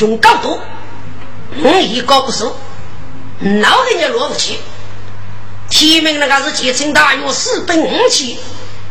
[0.00, 0.58] 穷高度，
[1.62, 2.56] 我一个不收，
[3.60, 4.58] 老人家落不起。
[5.68, 8.40] 提名那个是结成大约四百五起，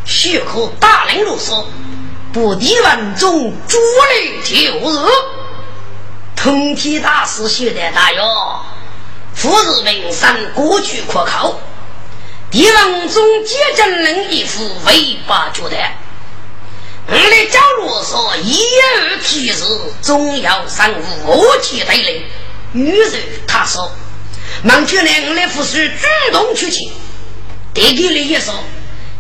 [0.06, 1.68] 许可大人如说，
[2.32, 5.00] 不敌万众，主力就是。
[6.36, 8.62] 通天大师写的大哟，
[9.34, 11.56] 富士名山过去可靠，
[12.52, 15.76] 帝王中接真人一副尾巴觉得。
[17.08, 17.69] 我的角落
[18.10, 18.58] 说：“一
[18.98, 19.64] 而提示，
[20.02, 20.92] 总要上
[21.26, 22.26] 五级对垒。”
[22.74, 23.92] 于是他说
[24.64, 26.92] ：“忙去呢，我的护士主动出击。”
[27.74, 28.54] 弟弟里也说：“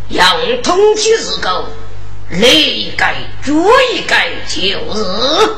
[0.10, 1.66] 用通气日狗，
[2.30, 3.54] 来一改，做
[3.94, 4.60] 一改，就
[4.96, 5.56] 是。”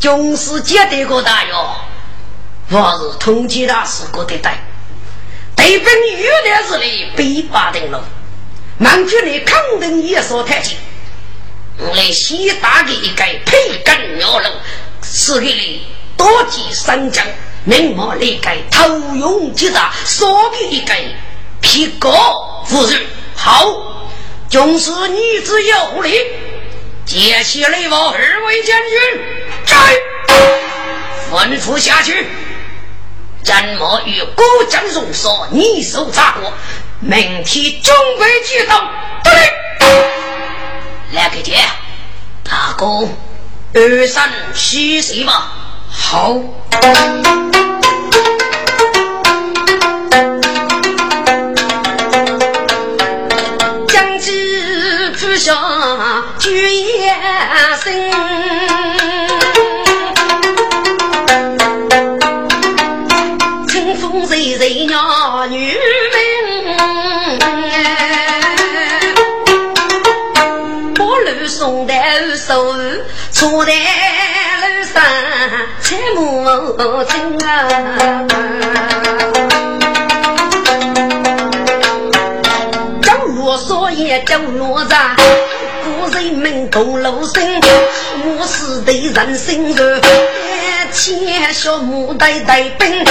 [0.00, 1.76] 总是接得过大哟，
[2.70, 4.58] 我是通缉大师过得带，
[5.54, 8.02] 对本玉的日里被扒定了。
[8.78, 10.60] 忙去呢，肯定也说太
[11.82, 11.94] 轻。
[11.94, 14.52] 来西大的一个培根鸟笼，
[15.02, 17.24] 是给你多吉三江，
[17.64, 20.94] 明末那个头用结扎，说给一个
[21.60, 22.10] 皮革
[22.66, 23.00] 夫人
[23.34, 23.66] 好，
[24.48, 26.18] 就是女子有礼，
[27.04, 28.98] 接起来我二位将军，
[29.66, 29.76] 在
[31.30, 32.26] 吩咐下去。
[33.42, 35.48] 怎么与郭将军说？
[35.50, 36.52] 你手咋过？
[37.00, 38.88] 明天准备接到，
[39.24, 39.32] 对。
[41.12, 41.54] 来个姐，
[42.42, 43.06] 大哥，
[43.74, 45.52] 二三七岁吧。
[45.90, 46.40] 好。
[53.88, 55.54] 将军不下
[56.38, 57.14] 举眼
[57.84, 58.10] 神，
[63.68, 65.76] 春风吹吹鸟女
[71.62, 71.94] 送的
[72.36, 72.74] 手，
[73.30, 75.00] 坐在路上
[75.80, 77.46] 采木青啊。
[83.00, 85.14] 走路说也走路站，
[85.84, 87.60] 古人们同路声，
[88.24, 90.00] 我是对人生的。
[90.92, 93.04] 千小木呆呆兵，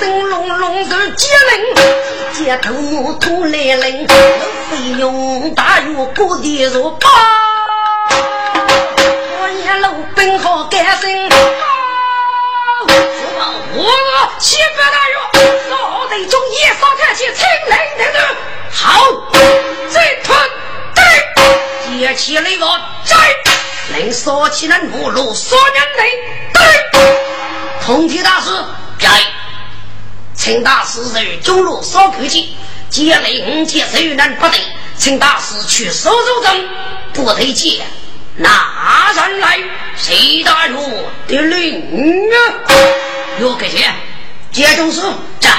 [0.00, 1.64] 生隆隆是机灵，
[2.32, 6.90] 街头木头来人，费用大约过的如
[9.82, 9.94] 八。
[10.14, 11.28] 本好干身，
[13.74, 13.90] 我
[14.38, 15.16] 七百大员，
[15.70, 18.22] 老队中一扫看起，清雷等等。
[18.70, 19.04] 好，
[19.90, 20.48] 再团
[20.94, 21.02] 对，
[21.98, 23.16] 接起来我摘，
[23.92, 26.62] 能扫起那木路扫人类对。
[27.84, 28.50] 通天大师
[28.98, 29.08] 在，
[30.34, 32.56] 请大师在中路烧口气，
[32.88, 34.58] 接雷五接手难不得，
[34.96, 36.68] 请大师去收收灯，
[37.12, 37.82] 不得接。
[38.36, 39.58] 拿人来？
[39.96, 40.80] 谁打入
[41.28, 42.36] 的令啊？
[43.40, 43.94] 有给钱？
[44.50, 45.02] 接中书
[45.40, 45.50] 在。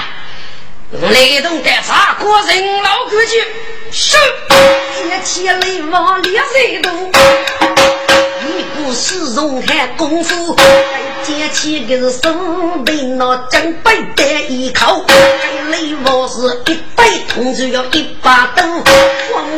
[1.10, 2.16] 雷动的啥？
[2.20, 3.44] 国人老规矩。
[3.92, 4.18] 是。
[4.98, 5.60] 接起来
[5.90, 7.12] 往里谁都？
[8.48, 10.56] 一不是容汉功夫。
[11.24, 12.34] 接起个是手
[12.86, 15.04] 背那正背的一口。
[15.72, 18.64] 雷王是一百铜就要一把刀。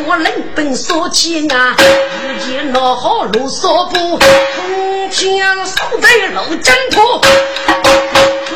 [0.06, 7.00] 我冷本说起啊，如今那好路说不，从前守在路征途，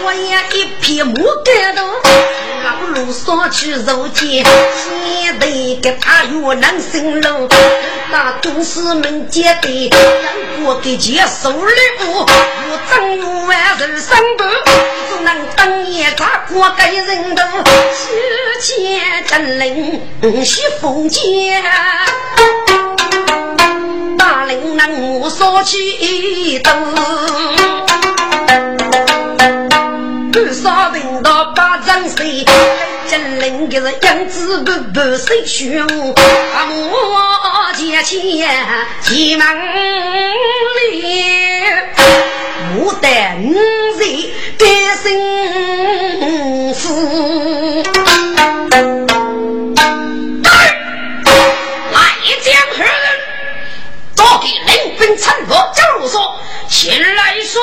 [0.04, 1.14] 我也一匹木
[1.44, 1.82] 杆头，
[2.62, 5.46] 老路说去如今，现在
[5.82, 7.48] 给他越南生路，
[8.10, 9.90] 那都是门接的，
[10.62, 11.72] 我给接收礼
[12.04, 14.44] 物，我正有万人三百，
[15.08, 17.42] 只能当年他过给人头，
[17.92, 18.06] 世
[18.60, 21.62] 间真人是封建。
[24.16, 26.94] 大林能无所起灯，
[30.32, 32.16] 多少兵到八丈深，
[33.06, 35.78] 金陵可是英姿不勃英雄。
[36.14, 38.18] 啊，我借钱
[39.02, 39.46] 急忙
[40.90, 41.64] 里，
[42.78, 43.10] 我等
[43.98, 44.32] 谁？
[44.56, 44.66] 单
[45.02, 45.04] 身
[46.74, 46.80] 夫。
[51.92, 51.96] 来，
[52.40, 52.48] 将
[52.78, 52.88] 人，
[54.16, 56.14] 多给两分钞票，就说
[56.70, 57.62] 前来送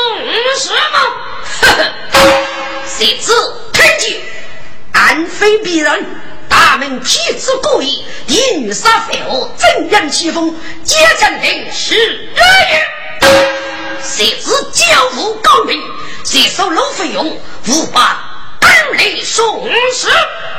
[0.60, 0.98] 什么？
[1.62, 1.80] 呵呵。
[2.98, 3.32] 谁知
[3.72, 4.18] 听见
[4.94, 6.06] 暗非鄙人，
[6.50, 10.54] 大门体质故意，一女杀废物，正阳起风，
[10.84, 12.88] 接阵令是日月。
[14.04, 15.82] 谁知教父高明，
[16.26, 17.38] 谁收路费用，
[17.68, 20.10] 无把二雷送死。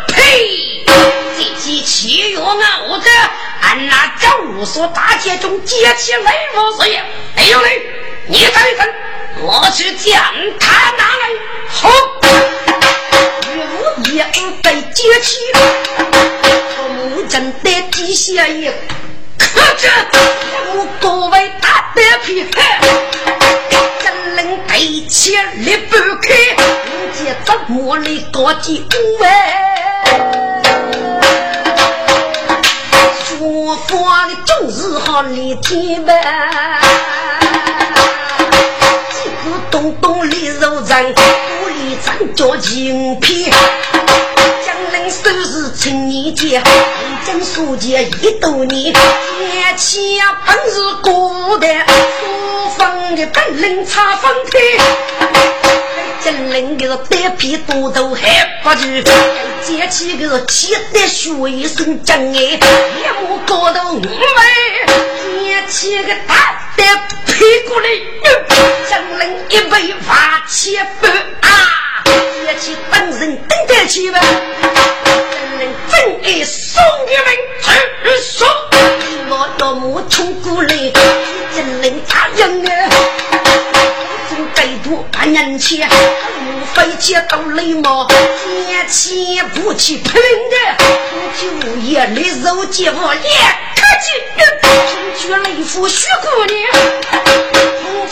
[0.08, 0.84] 呸！
[1.36, 3.10] 这些七月啊，我这
[3.60, 6.22] 俺那赵武所大街中接起雷
[6.54, 7.04] 武师爷，
[7.36, 7.82] 哎呦嘞，
[8.28, 8.88] 你等一等，
[9.42, 10.22] 我去将
[10.58, 11.30] 他拿来。
[11.72, 11.88] 好，
[14.12, 15.38] 岳武一被接起，
[16.96, 18.72] 木真的地下也，
[19.38, 19.88] 可这
[20.74, 22.46] 我各位大德皮。
[24.82, 29.28] 一切离不开，人间怎么来高级五哎？
[33.28, 36.12] 说话的总是好立天呗，
[39.10, 41.14] 几个东东里肉人，
[41.90, 43.50] 屋里咱叫金皮。
[43.50, 47.90] 江南收拾青年节，历经书记
[48.22, 50.00] 一多年，年轻
[50.46, 51.84] 本是古代。
[52.78, 54.62] 放的本领差风天，
[56.20, 58.86] 金陵个单皮多头还不住，
[59.64, 61.32] 捡起个气得血
[61.68, 64.08] 生真哎，一目高头五枚，
[65.44, 66.84] 捡起个大的
[67.26, 67.88] 屁股来，
[68.88, 71.48] 金陵一杯花千半啊，
[72.50, 74.18] 捡起本人等得起吧，
[75.04, 77.24] 金陵真爱送你们
[77.62, 78.48] 去送，
[79.28, 80.68] 我要么冲过来，
[81.54, 82.90] 金陵他人啊。
[85.12, 88.08] 半年前，无非接到雷毛，
[88.66, 91.46] 年前不去喷的，不去
[91.86, 93.22] 夜里肉接我脸，
[93.76, 94.10] 可气，
[94.90, 97.29] 听去雷府徐姑娘。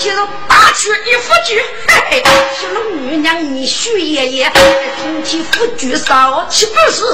[0.01, 0.17] 今日
[0.49, 4.53] 打去一副局，嘿嘿，小龙女娘你徐爷爷，
[5.03, 7.05] 从前副局少岂不是？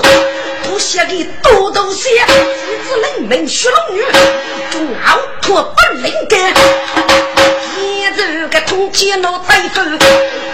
[0.65, 4.03] 不写给多多些，一子灵门徐龙女，
[4.71, 6.39] 中奥托不灵根，
[7.81, 9.81] 一这个通缉老大夫，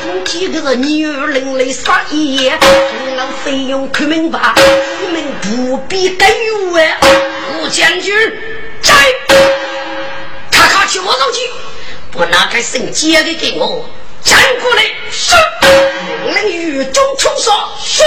[0.04, 2.56] 通缉个女人来杀爷，
[3.16, 4.54] 老费用看明白，
[5.00, 6.96] 你们不必干预啊！
[7.58, 8.14] 吴将军
[8.80, 8.94] 在，
[10.52, 11.40] 咔咔去我手机。
[12.12, 13.84] 我拿开圣接的给我，
[14.22, 15.34] 站过来是，
[16.26, 17.52] 命令狱中冲杀
[17.82, 18.02] 是，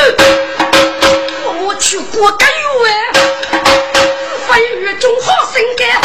[1.65, 3.11] 我去过干预哎，
[4.47, 6.01] 非狱中好生干，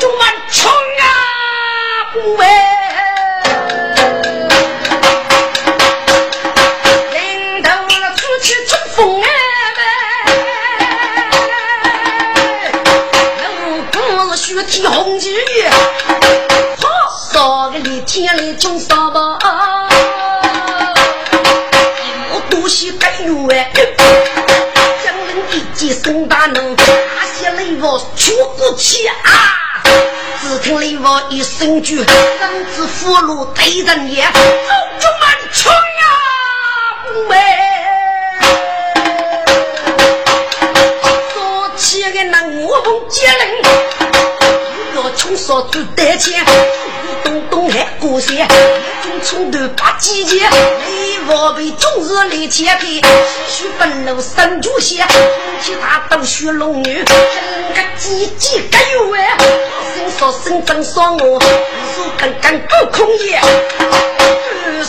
[0.00, 1.04] 中满冲啊
[2.38, 2.46] 喂。
[18.16, 19.38] 天来中上吧，
[22.32, 23.70] 我多些干预哎，
[25.04, 26.82] 江人一见宋大能，大
[27.38, 29.12] 些雷王出过气啊！
[30.40, 32.02] 只听雷王一声句，
[32.40, 34.32] 让子俘虏对人也，走
[34.98, 35.76] 中满冲呀！
[37.28, 37.36] 喂，
[41.34, 43.60] 说起个那我红接人，
[44.96, 46.44] 要冲杀最得钱。
[47.24, 53.02] 东东还过山，一冲头把季节，雷王被终日来切开，唏
[53.48, 55.16] 嘘愤怒三足线，空
[55.62, 57.14] 气大刀血龙女，整
[57.74, 59.36] 个鸡鸡该有哎，
[59.94, 61.46] 声说声真说我，手
[62.16, 63.40] 刚刚不空也，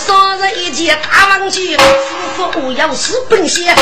[0.10, 1.80] 二人一见大王去，师
[2.36, 3.76] 傅我要是本仙，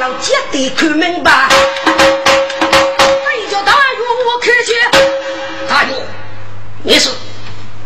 [0.00, 1.48] 老姐得看明白，
[6.82, 7.12] 你说。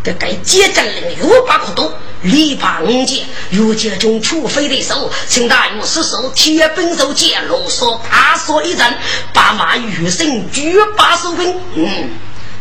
[0.04, 8.86] 这该接战令有把可多，力拔五剑，越界中出飞的手，请大勇失手，铁本手剑，啰嗦怕说一阵，
[9.32, 12.10] 把马余生举把手兵，嗯，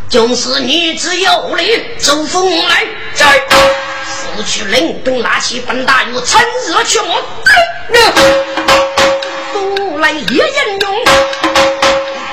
[0.09, 3.43] 就是女子有礼，走风来在，
[4.07, 7.23] 失去领兵，拿起本大勇，趁热去我，
[9.53, 10.95] 风来也英勇，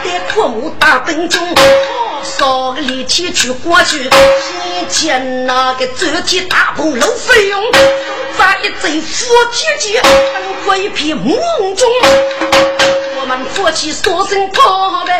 [0.04, 1.54] 得阔木大本中。
[2.24, 7.62] 少个力气去过去，先见那个周天大鹏露飞涌，
[8.38, 11.36] 再一阵火铁剑，灯火一片梦
[11.76, 11.88] 中，
[13.20, 15.12] 我们夫妻说声告别。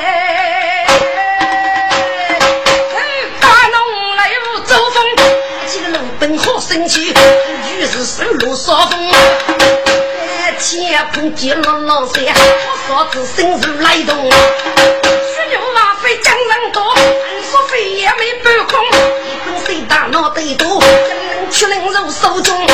[3.41, 5.05] 大龙来如走风，
[5.67, 9.11] 几个龙灯好生气，于是手路扫风。
[10.59, 12.25] 天空接落落山，
[12.89, 14.31] 我嫂子生如来动。
[18.43, 18.79] 半空。
[19.25, 22.67] 一根水大脑袋多，江人血淋肉手中，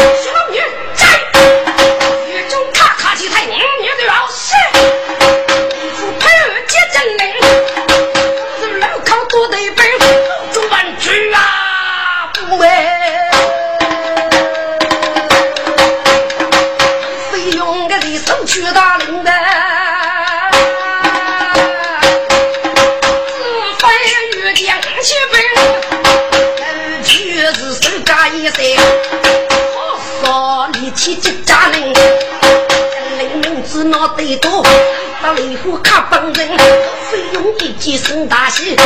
[38.50, 38.76] 喜，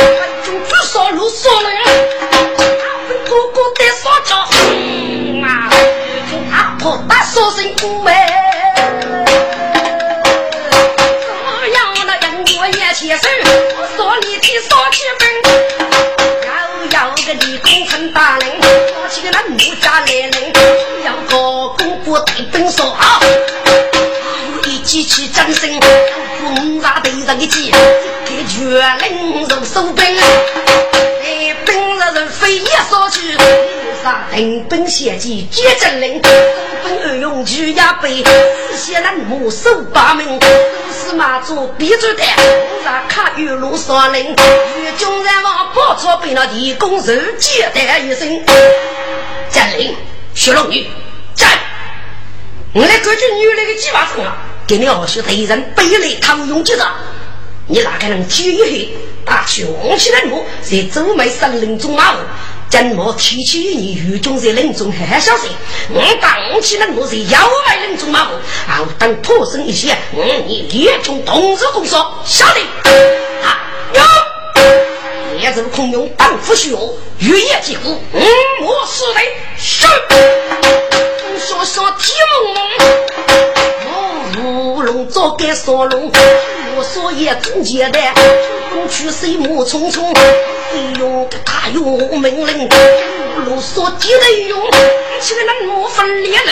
[34.69, 36.21] 本血迹皆真灵，
[36.83, 38.23] 本二用举压背，
[38.71, 40.25] 四些人目手把门。
[41.15, 42.45] 马祖闭着的，红
[42.83, 48.41] 纱卡玉露双林，与军人王跑出被那地公手接待一声。
[49.51, 49.95] 战令，
[50.33, 50.87] 雪龙女，
[51.35, 51.47] 战！
[52.73, 56.83] 我来根据女那个计划中啊，给你二叔敌人背来唐勇接着，
[57.67, 58.89] 你哪个能举一黑，
[59.23, 62.17] 打去红起来路，在周眉森林中马虎
[62.81, 62.83] 路。
[62.83, 65.47] 怎么提起你狱中在林中还小心？
[65.91, 68.33] 我当起了我在妖外林中马虎，
[68.67, 72.59] 啊，等脱身一些，我你列中同日共说，晓得？
[73.43, 74.01] 啊，有。
[75.37, 78.25] 列阵空用当夫婿哦，月夜几乎，嗯，
[78.61, 79.21] 我是的，
[79.57, 79.85] 是。
[81.37, 82.63] 说说天蒙蒙，
[85.23, 86.11] 我该烧龙，
[86.75, 87.99] 我说也中结的，
[88.73, 90.13] 东去西木匆匆。
[90.13, 92.67] 哎呦，他有命令，
[93.45, 94.59] 啰嗦几内容，
[95.21, 96.51] 起来那莫分裂了，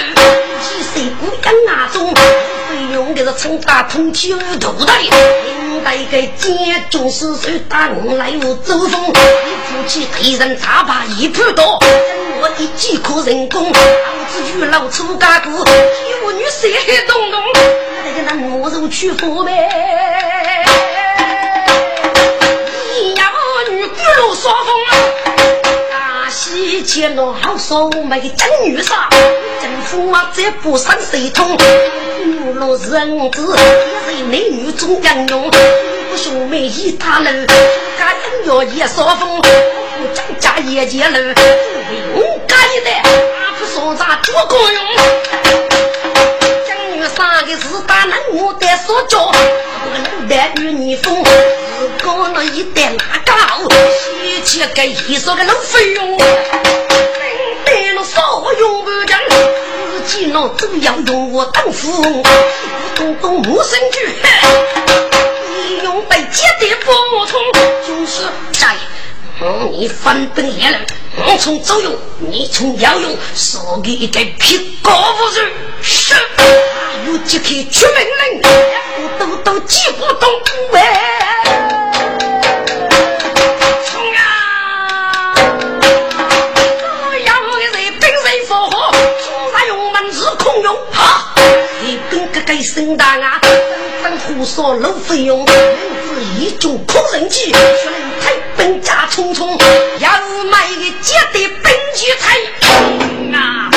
[0.61, 11.77] 几岁不养那种，费用的是称大通气无头的，应该给建中四岁打我来我走风，一夫妻敌人差把一盘多，
[12.39, 16.71] 我的几颗人工，儿子与老出家姑，一妇女谁
[17.05, 17.41] 动动，
[18.13, 19.69] 那个那我肉去佛呗。
[24.17, 24.75] 路说风，
[25.89, 29.07] 大西前路好说没真女杀，
[29.61, 31.57] 政府啊这不上谁通？
[32.45, 37.25] 五路人子也是男女中央用，不兄妹一大楼，
[37.97, 41.19] 家人要也说风，我张家也结楼，
[42.15, 44.83] 我家一代阿不说啥做公用，
[47.09, 51.23] 三个是大男我得说教，不能带与你疯。
[52.03, 53.33] 搞了一袋拉高，
[53.69, 56.17] 西去给一手个老费用，
[57.65, 62.23] 带了少用不讲，自己老都要用我当富翁，
[62.95, 64.15] 东东木生句，
[65.67, 67.39] 你用被接的不通，
[67.87, 68.75] 就是在
[69.41, 70.77] 嗯你翻本也了，
[71.25, 76.13] 我从左右，你从右用，说给一个屁高不是，是，
[77.07, 78.41] 有几口出命令，
[78.97, 80.29] 我都都记不动
[80.71, 80.81] 喂。
[92.53, 93.39] 一声大啊，
[94.03, 99.59] 纷纷胡说漏费用，名字一种苦人计，说人太本家匆匆，
[99.97, 102.37] 要是买个接的本具菜
[103.33, 103.71] 啊，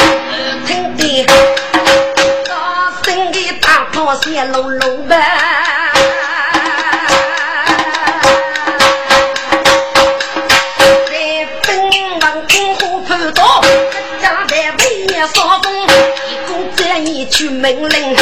[0.66, 1.53] 听的大声的
[4.24, 5.16] 大炮响隆隆呗，
[11.06, 11.12] 在
[11.66, 11.68] 本
[12.20, 13.60] 王公虎盘刀，
[14.22, 15.86] 家在为也扫风，
[16.26, 18.16] 一共这一句命令。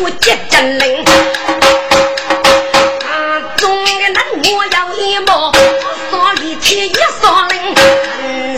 [0.00, 1.04] 我接真灵，
[3.04, 4.12] 啊，中的人
[4.52, 5.52] 我要一毛，
[6.10, 7.74] 我里天也少灵，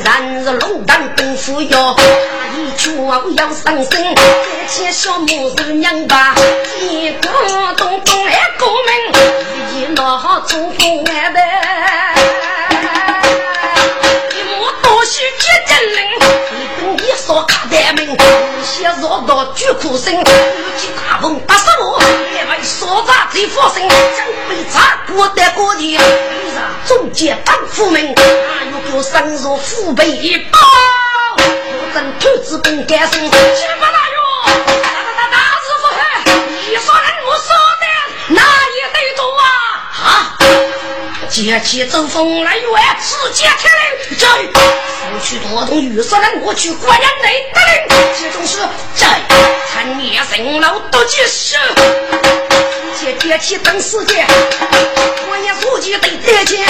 [0.03, 1.95] 人是龙胆功夫要，
[2.87, 6.37] 一脚要上身，这些小母子娘吧，
[6.81, 7.29] 一个
[7.77, 8.95] 东东来过门，
[9.75, 12.15] 一闹好中风来呗，
[14.31, 15.99] 一摸多是接真灵。
[16.99, 18.17] 你说卡得门，
[18.65, 22.01] 先绕道巨苦声，有几大风打死我，
[22.37, 25.99] 也没所在最发生，将被查过的过的，遇
[26.55, 30.59] 上中介当夫命，又叫深入父辈一包，
[31.97, 33.31] 我真兔子本该生，七
[33.81, 34.17] 八大哟，
[34.83, 37.49] 大大大大说人我说
[37.81, 37.87] 的，
[38.29, 38.43] 那
[38.77, 39.49] 也得多啊，
[40.05, 40.37] 啊，
[41.31, 42.69] 接起走风来远，
[43.01, 47.89] 世界天灵，在夫去多动雨色人，我去国人内得令，
[48.21, 48.59] 这种事
[48.95, 49.23] 在
[49.73, 51.57] 参灭神老多结事。
[53.01, 54.27] 接接起等世界，
[55.31, 56.69] 我也估计得得钱。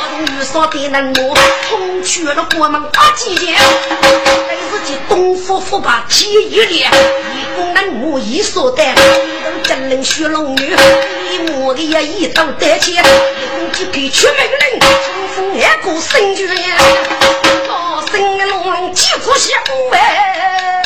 [0.00, 1.36] 我同遇上的人我
[1.68, 3.58] 同去了国门八几年，
[4.48, 10.74] 但是这东府府把七一列，一公人我一说的，一等真人学龙女，
[11.30, 16.48] 一模的也一刀得钱，一公就给出命人，冲锋二过生军，
[17.68, 19.60] 老生的龙龙几乎相
[19.92, 20.82] 哎。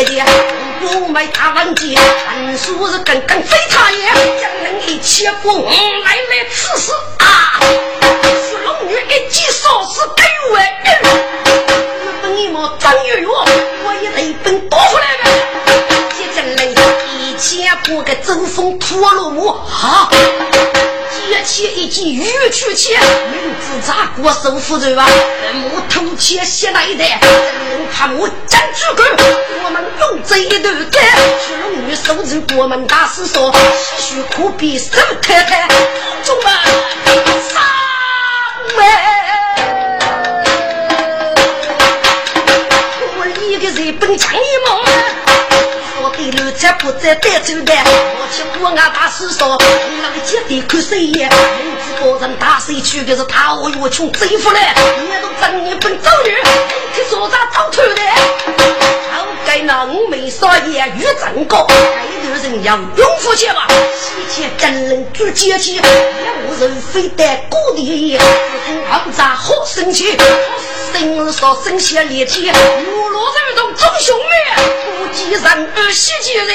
[0.00, 0.24] 领杀爹爹，
[0.82, 4.06] 我没大问题，本书是刚刚飞他也，
[4.40, 7.60] 将人一切过来来此事啊！
[8.48, 15.30] 是龙女一计少是给我，日本一毛张月月，我也得本多出来呗。
[16.16, 16.74] 这将人
[17.18, 20.10] 一切过个周风陀罗木啊！
[21.10, 25.06] 接起一记玉去切，名字咋过手扶着吧？
[25.52, 27.04] 木头切写来的，
[27.92, 29.06] 他木真主根，
[29.64, 31.02] 我们用这一段干，
[31.46, 33.56] 去龙女手指国门大师说，唏
[33.98, 34.84] 嘘苦逼手
[35.20, 35.68] 太太，
[36.22, 36.52] 中门
[37.48, 37.62] 上
[38.76, 38.86] 门，
[46.78, 49.58] 不再带走的，我去国外大师说，
[50.02, 51.28] 那个姐弟看谁呀？
[51.62, 53.02] 名字高人大谁去？
[53.04, 56.30] 可是他我越穷贼富来，你都真你本走女，
[56.94, 58.00] 去说啥走出的？
[59.12, 63.66] 好该那五眉少爷与真高，该头人要永福去吧？
[63.94, 68.18] 西天真人做阶级，一无人非得故地，
[68.90, 70.16] 二咋好生气？
[70.94, 74.62] 生说生下裂天，五路人中中兄妹。
[75.12, 75.42] 几人？
[75.76, 76.46] 二十几人，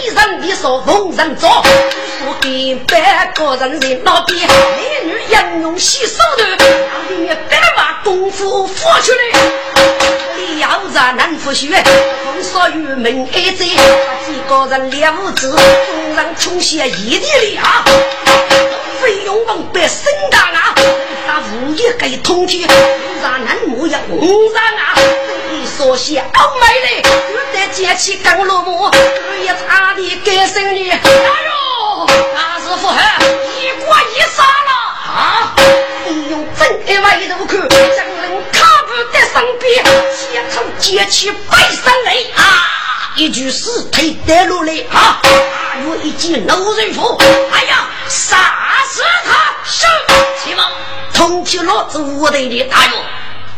[0.00, 6.66] 一人的说逢人做，说给百个人人老边，美女应用洗手的，让
[7.08, 9.40] 你白把功夫付出来。
[10.36, 11.68] 你要在南府学，
[12.24, 17.84] 风说与门爱在，几个人两五子，众人穷些一地里啊，
[19.00, 20.74] 费用往百生大啊，
[21.26, 22.68] 他无业给通天，
[23.22, 24.20] 让南木要红
[24.52, 24.94] 上啊，
[25.76, 27.10] 说些傲慢的。
[27.72, 28.90] 捡起钢罗木，
[29.42, 30.90] 一擦的给生女。
[30.90, 32.88] 哎呦，大师傅，
[33.58, 34.70] 一过一杀了
[35.10, 35.54] 啊！
[36.06, 39.82] 你用正的外头看，将人卡不在身边，
[40.14, 42.42] 先从捡起背上来啊！
[43.16, 45.22] 一具尸体带落来啊！
[45.72, 47.18] 还有一件老人服。
[47.52, 48.36] 哎呀，杀
[48.86, 49.54] 死他！
[49.64, 49.86] 是，
[50.44, 50.64] 起码
[51.14, 53.02] 通缉老子我的的大勇，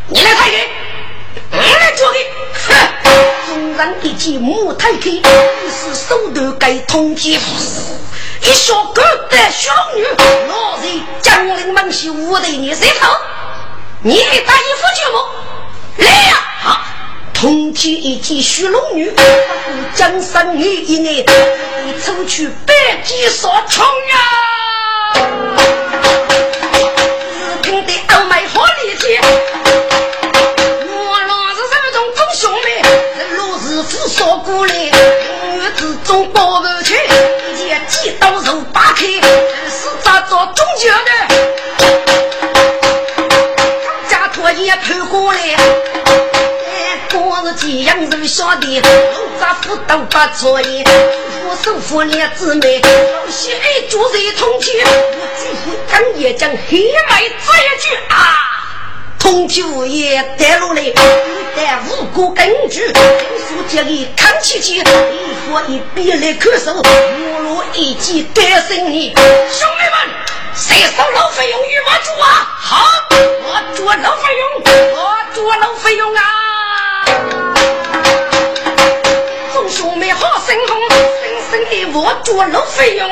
[0.06, 0.93] 你来抬给，我
[1.56, 2.18] 来捉给，
[2.68, 2.74] 哼！
[3.46, 5.22] 纵然一记木太开，一
[5.70, 7.38] 是手段该通缉。
[8.42, 10.04] 一小狗的小女，
[10.48, 13.08] 老人江陵门西我的你谁头？
[14.02, 15.18] 你打一副节目
[15.96, 16.36] 来呀！
[16.60, 16.80] 好，
[17.32, 19.10] 通缉一记虚龙女，
[19.94, 21.24] 江山女一年，
[21.86, 24.18] 你抽去百计所冲呀！
[27.62, 29.18] 只凭的傲慢和力气。
[40.52, 41.10] 中间的？
[44.08, 45.38] 家托也跑过来，
[47.10, 48.82] 光是这样肉小的，
[49.40, 50.84] 咋不都不错耶？
[51.46, 58.14] 我手扶两姊妹，有些爱做人同情，我几乎刚也将黑麦这一句啊。
[59.18, 60.94] 通缉物业带路来，一
[61.56, 62.94] 带无辜根据，听
[63.48, 64.82] 说这里看起去，一
[65.48, 69.96] 说一笔来看守，我若一记单身你，兄弟们，
[70.56, 72.46] 谁收路费用与我住啊？
[72.60, 74.42] 好，我住老费用，
[74.94, 76.22] 我住老费用啊！
[79.52, 83.10] 众兄妹好生红，生生的我住路费用。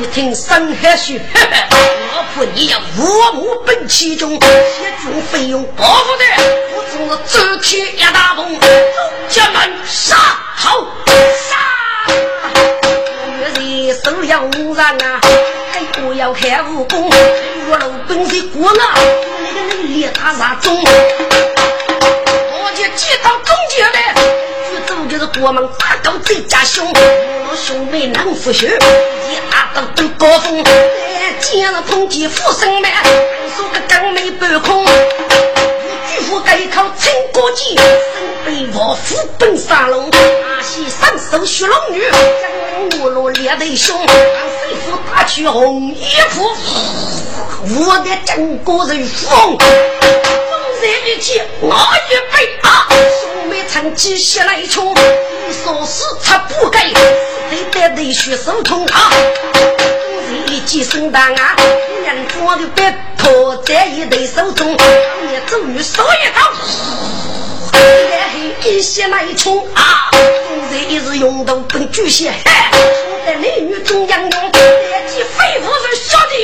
[0.00, 6.24] 一听山海雪，我怕你要我母奔其中，协助费用包不得，
[6.74, 8.68] 我总是走起一大步，走
[9.28, 10.16] 家门杀
[10.54, 10.86] 好
[11.50, 12.10] 杀，
[13.38, 15.20] 月日手要无人啊，
[16.18, 17.08] 要看武功，
[17.70, 18.82] 我老本是我呢，
[19.40, 20.76] 那个人列他啥中？
[20.76, 24.12] 我就接到中间来，
[24.68, 28.76] 举走就是国门大刀最家凶，我兄妹能服血，
[29.30, 30.64] 一打到都高峰，
[31.38, 32.90] 见了碰见富生门，
[33.56, 34.84] 说个刚没半空。
[36.10, 37.07] 巨富改考陈
[37.38, 37.86] 国基，身
[38.44, 42.02] 背王虎奔沙龙，阿西上手血龙女，
[42.90, 46.50] 将我罗列得凶，让师傅打去红衣服，
[47.78, 49.56] 我的整个人疯。
[49.56, 49.58] 风
[50.82, 51.76] 热一起，我
[52.10, 52.88] 一杯啊，
[53.22, 59.12] 兄妹趁机血来冲，你说是他不该，得得得血手痛啊。
[60.48, 61.54] 一记生当啊，
[62.04, 64.76] 人做的别破在一对手中，
[65.30, 66.52] 也终于手一刀，
[67.72, 70.10] 来黑一血来冲啊！
[70.12, 76.34] 公子一日用刀奔巨蟹，我在男女中央用，连起肺腑是兄弟，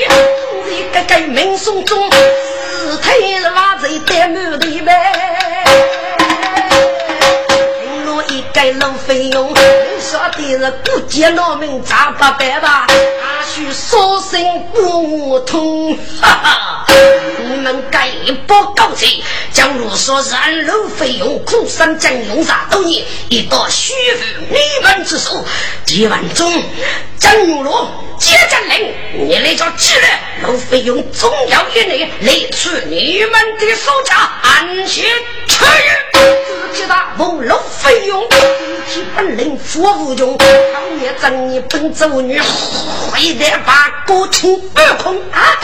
[0.50, 4.90] 公子个个命送中，四腿是瓦贼带满的呗。
[8.52, 9.52] 盖楼费用，
[10.32, 12.86] 说的是不接老命咋不办吧？
[12.88, 14.40] 阿须说声
[14.72, 16.86] 不通，哈哈！
[17.46, 18.08] 你们该
[18.46, 25.44] 不高起，将如说燃楼费用苦山将用啥多年，一道虚付你们之手。
[25.84, 26.50] 几万中，
[27.18, 28.94] 张玉罗接着令，
[29.28, 30.10] 你来叫几人？
[30.42, 35.04] 楼费用总要一内来出你们的手下，安心
[35.48, 35.64] 吃。
[36.12, 38.28] 自己大无楼费用。
[38.28, 40.44] 体本领服无穷，他
[41.02, 42.38] 也正你本走女，
[43.10, 45.58] 回来把歌唱二空啊！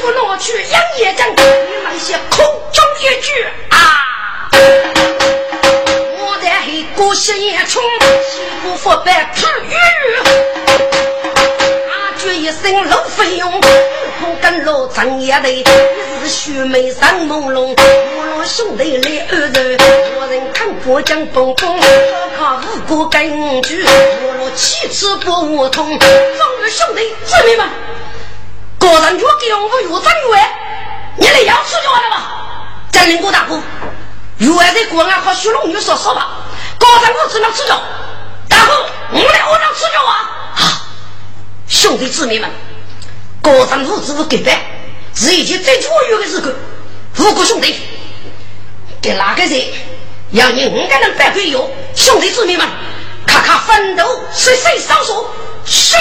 [0.00, 1.36] 夫拿去杨业将，你
[1.82, 3.32] 那些空中一句
[3.70, 3.76] 啊！
[6.96, 9.74] 我在黑歌写也穷，西不佛白吃鱼。
[12.36, 15.64] 一生老费用，苦跟老张也得，一
[16.22, 17.74] 是须眉上朦胧，
[18.16, 19.78] 我老兄弟来二人，
[20.18, 21.78] 我人看过江风风，
[22.38, 27.66] 靠五谷根据，我老七次不无通，众位兄弟姊妹们，
[28.78, 30.50] 个人若给我有真元，
[31.16, 32.16] 你来要出就完了吧？
[32.90, 33.60] 占领过大哥，
[34.38, 36.28] 原在国安和徐龙女说说吧，
[36.86, 37.80] 个人我只能吃掉，
[38.48, 40.86] 大哥，我来我能吃掉啊！
[41.68, 42.50] 兄弟姊妹们，
[43.42, 44.58] 高山父子给办，
[45.14, 46.54] 是以前最卓越的时刻。
[47.18, 47.74] 五个兄弟，
[49.00, 49.60] 给哪个人
[50.30, 51.70] 要你五个人办会友？
[51.94, 52.66] 兄弟姊妹们，
[53.26, 55.30] 看看奋斗是谁上手？
[55.66, 55.96] 是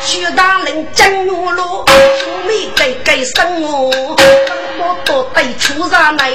[0.00, 4.16] 徐大人真懦弱，兄妹该该生我，
[4.78, 6.32] 我多带出上来，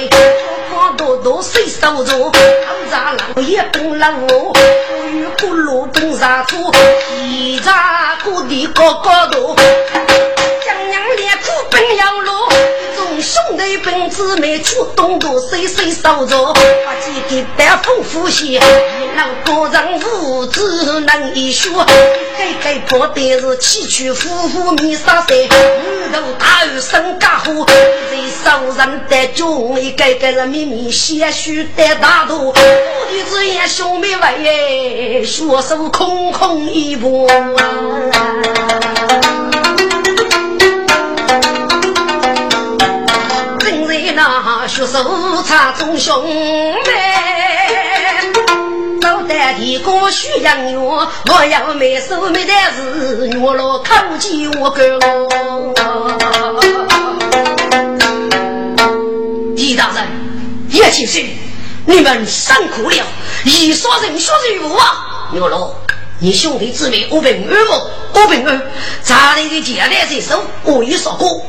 [0.72, 2.32] 我多多谁手中？
[2.32, 4.52] 他家老爷等了我。
[5.12, 6.56] 与葫芦灯上出，
[7.22, 9.56] 一扎谷地高高头，
[10.64, 12.32] 江娘连苦奔要路，
[13.70, 16.52] 众兄弟奔姊妹出东渡，谁谁守着？
[16.52, 20.60] 把几个大风呼吸，一老高人无知
[21.00, 21.86] 难以说，
[22.36, 25.48] 该该破的是崎岖夫妇米沙山，女
[26.12, 27.64] 头大雨生家伙，
[28.10, 35.24] 谁受人的中，一个个是秘密些许的大度，我的子也兄妹为。
[35.24, 37.28] 血手空空一波，
[44.70, 46.80] 血手插中兄妹，
[49.00, 55.74] 走在地沟需养我，我要没手没得事，我老靠近我哥我。
[59.56, 60.06] 狄大人，
[60.70, 61.20] 叶先生，
[61.84, 63.04] 你们辛苦了，
[63.44, 65.30] 一说人说人无啊。
[65.32, 65.72] 牛老，
[66.20, 67.72] 你兄弟姊妹我平安不？
[68.20, 68.62] 我平安。
[69.02, 71.44] 咱里的简单身手，我已说过，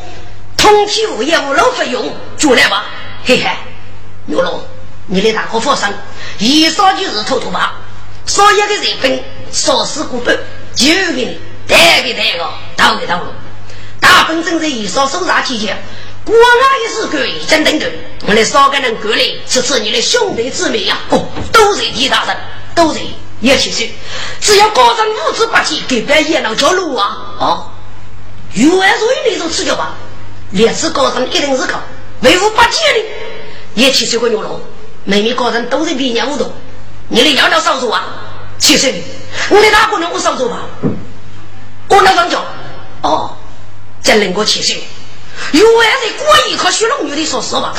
[0.57, 2.85] 通体无业务老费用，就来吧。
[3.23, 3.49] 嘿嘿，
[4.25, 4.59] 牛老，
[5.05, 5.87] 你的大哥放心，
[6.39, 7.79] 一说就是偷偷吧。
[8.25, 10.35] 说一个人分，说事过半，
[10.75, 13.25] 就给你带给带个，道给道路。
[13.99, 15.77] 大本正在一说搜查期间，
[16.25, 17.91] 国安也是可以真等等，
[18.27, 20.97] 我来少个人过来，支持你的兄弟姊妹呀。
[21.09, 22.35] 哦，都是李大人，
[22.73, 22.99] 都是。
[23.41, 23.87] 叶先生，
[24.39, 27.35] 只要高人五子八戒给别人那条路啊！
[27.39, 27.71] 哦，
[28.53, 29.95] 原来属于那种吃脚吧？
[30.51, 31.81] 列次高人一定是靠
[32.21, 33.05] 维护八戒的。
[33.75, 34.61] 叶先生个牛肉，
[35.03, 36.53] 每名高人都是比人无多，
[37.07, 38.03] 你的要料少做啊？
[38.57, 39.03] 七岁，
[39.49, 40.59] 我的大姑娘我少做吧？
[41.87, 42.43] 我那张脚，
[43.01, 43.37] 哦，
[44.03, 44.77] 真能过先生，
[45.51, 47.73] 原来是过一颗血龙女的说实话，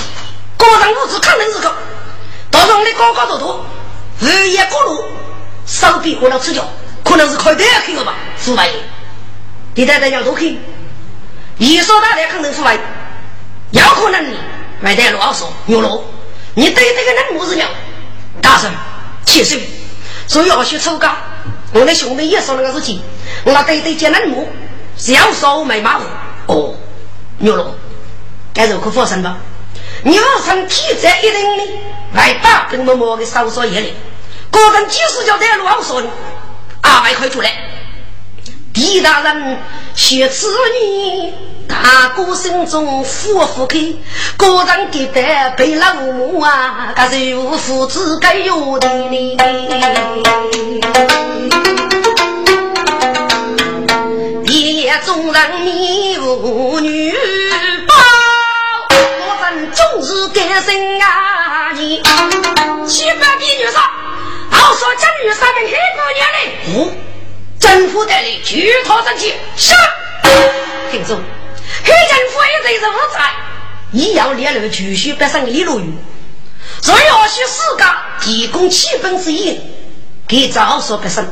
[0.57, 1.72] 高人五子肯定是靠，
[2.50, 3.66] 到时候你高高多多，
[4.20, 5.05] 日夜过路。
[5.64, 6.68] 手臂过了吃脚，
[7.05, 8.14] 可能是开得开了吧？
[8.37, 8.68] 腐败，
[9.74, 10.59] 你带带要多去。
[11.59, 12.76] 一说大的可能腐败，
[13.72, 14.24] 有可能
[14.82, 16.04] 外带老说牛肉，
[16.54, 17.64] 你对这个人么子了？
[18.40, 18.70] 大声，
[19.24, 19.61] 七岁，
[20.26, 21.08] 所以要学抽高。
[21.72, 23.00] 我的兄弟也说那个事情，
[23.44, 24.48] 我对对见人母，
[24.96, 26.04] 小说没马虎。
[26.46, 26.74] 哦，
[27.38, 27.74] 牛肉，
[28.52, 29.38] 该如何发生吧？
[30.02, 31.64] 牛生体质一定的，
[32.14, 33.94] 外八跟默默的搜索一类，
[34.50, 36.08] 个人几十叫带路好说的，
[36.82, 37.50] 阿外快出来。
[38.72, 39.58] 狄大人
[39.94, 40.48] 学子
[40.80, 41.32] 女，
[41.68, 43.78] 大哥心中呼呼开，
[44.38, 49.37] 个人给得被老母啊，可是无父子该有的哩。
[54.46, 57.12] 夜中人迷无女
[57.87, 57.94] 包，
[58.90, 62.02] 我等终日干生啊你，
[62.87, 63.90] 七百比女杀，
[64.50, 66.37] 好说这女杀的很多年嘞。
[66.74, 66.90] 哦。
[67.72, 69.72] 政府带领举头三尺，是。
[70.90, 73.30] 听众黑政府也在是无在，
[73.92, 75.96] 一要列入继续北上的李路云。
[76.82, 77.85] 所以我需世界
[78.20, 79.58] 提供七分之一
[80.28, 81.24] 给早说北上。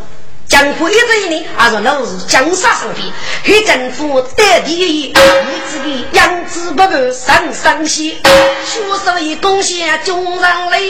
[0.49, 3.07] 江湖一直以来还是老是江山上边，
[3.45, 8.17] 黑政府得第一，一直的养子不够上上西，
[8.65, 10.81] 学生一贡献中上来，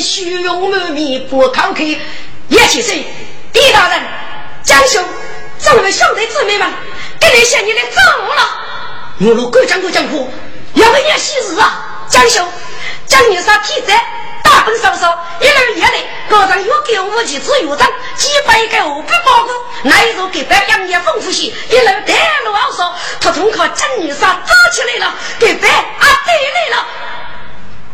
[0.00, 1.98] 虚荣满面不慷慨，
[2.50, 2.94] 叶先生，
[3.52, 4.00] 狄大人。
[4.62, 5.04] 江兄，
[5.58, 6.72] 众位兄弟姊妹们，
[7.18, 8.60] 给你向你的走了。
[9.20, 10.30] 我路过江过江湖，
[10.74, 12.06] 要个年喜日啊！
[12.08, 12.46] 江兄，
[13.06, 13.92] 江女士体质
[14.44, 26.32] 大本少少，一路夜来，高上有给武器自由长，几百个五百包裹，那一座给白杨叶丰富些，一路带路好说，他从靠江女士走起来了，给白啊带
[26.70, 26.86] 来了，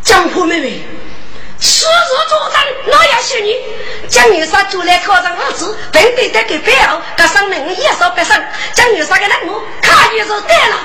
[0.03, 0.98] 江湖妹妹。
[1.59, 3.57] 私自作战，哪样许你？
[4.07, 8.41] 江女士就来考上儿子，本得得给白后，搁上门也少别生。
[8.73, 10.77] 江女士的任务，卡就对了。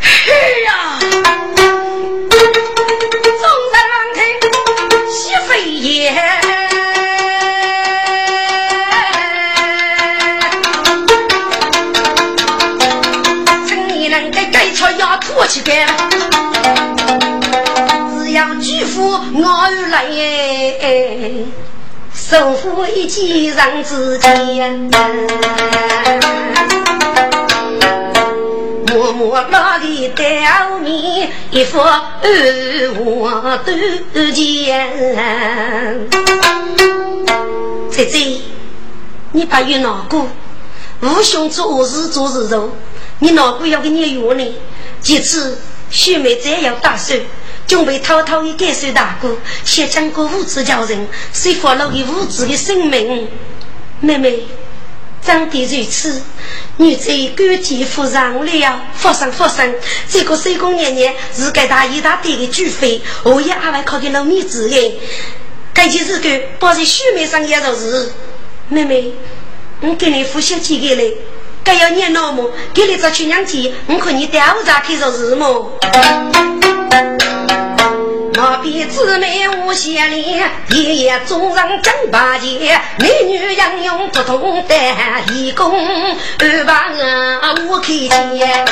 [0.00, 0.98] 嘿呀！
[3.40, 3.78] 众人
[4.14, 4.20] 听，
[5.10, 6.12] 喜飞也。
[13.66, 15.86] 趁你能给该朝要吐起来。
[18.36, 20.04] 要举夫我来，
[22.12, 24.28] 守护一起让自己。
[28.92, 31.96] 默默拉的吊面，一副二
[32.98, 33.72] 我都
[34.32, 34.86] 见。
[37.90, 38.42] 姐姐，
[39.32, 40.28] 你把月拿过，
[41.00, 42.70] 无兄做事做事肉，
[43.18, 44.54] 你拿过要给你用呢。
[45.00, 47.18] 其次，秀妹再要打算。
[47.66, 53.28] 准备偷偷的感受大哥，先将个物质叫人，谁花了个物质的生命？
[54.00, 54.40] 妹妹，
[55.20, 56.22] 长得如此，
[56.76, 59.74] 女在官阶富上了，发生发生。
[60.08, 65.00] 这个三公爷爷是给他一大堆的聚会，我也还会靠给老米子的。
[65.74, 68.12] 感情是个包在书面上也都是。
[68.68, 69.12] 妹妹，
[69.80, 71.16] 我给你复习几个嘞？
[71.64, 72.50] 该要念老么？
[72.72, 75.72] 给你找去娘家，我看你调查去做事么？
[78.36, 84.74] 那边姊妹无邪连，夜夜众人争八戒，美女英勇不同的，
[85.32, 86.90] 一共二百
[87.62, 88.66] 五开钱。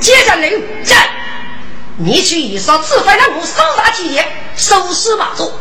[0.00, 1.06] 接着刘战，
[1.98, 5.52] 你去以上自犯的母搜查企业，收拾马祖，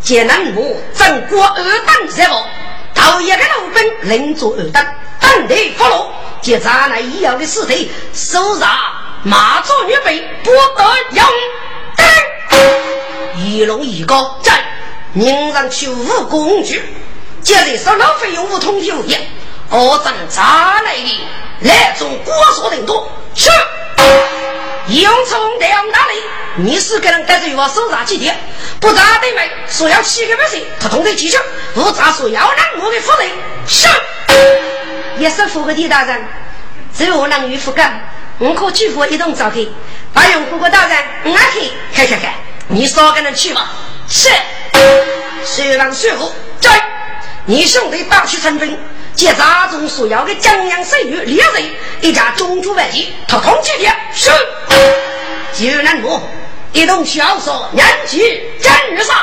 [0.00, 2.34] 见那母正过二等任务，
[3.00, 4.86] 头一个老兵领着二等，
[5.20, 6.06] 等待俘虏。
[6.42, 8.68] 接咱那一样的尸体，手上
[9.22, 11.24] 马祖女备，不得用。
[13.36, 14.62] 一龙一高在，
[15.12, 16.82] 命人去无工具，
[17.42, 19.28] 接着收老费用无通无业，
[19.70, 21.20] 我正查来的
[21.60, 23.48] 来种国说人多是。
[24.98, 26.22] 用从到哪里？
[26.56, 28.36] 你是个人带着我手上几天，
[28.80, 31.38] 不查对门，说要七个百岁，他同的技巧，
[31.74, 33.30] 不查说要让我的夫人
[33.66, 33.86] 是。
[35.18, 36.24] 也是符合的大人，
[36.96, 38.00] 只有我能与副干，
[38.38, 39.64] 我可举夫一同召开。
[40.12, 41.70] 把用户个大人，我去。
[41.94, 42.32] 看看看，
[42.68, 43.70] 你少个人去吧。
[44.08, 44.28] 是，
[45.44, 46.32] 虽然说服。
[46.60, 46.70] 在，
[47.44, 48.78] 你兄弟打去成兵，
[49.20, 51.62] 接杂中所要的江洋水女两人，
[52.00, 54.30] 一家中主外籍，他同几天是。
[55.52, 56.22] 就能我
[56.72, 58.72] 一同销售，年纪真
[59.04, 59.14] 上。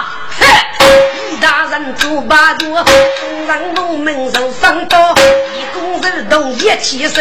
[1.31, 2.75] 李大人做八度，
[3.47, 4.99] 让农民受伤多，
[5.55, 7.19] 一公手动一起手，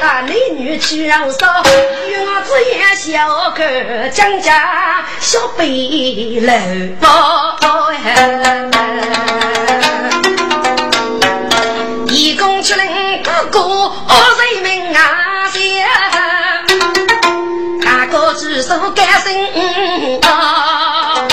[0.00, 1.62] 大美女去饶少，
[2.08, 6.52] 与我子也小个江家小北楼。
[12.36, 13.92] 公去领哥哥
[14.52, 15.84] 人民啊些，
[17.82, 19.32] 大哥举手干声
[20.22, 21.26] 啊！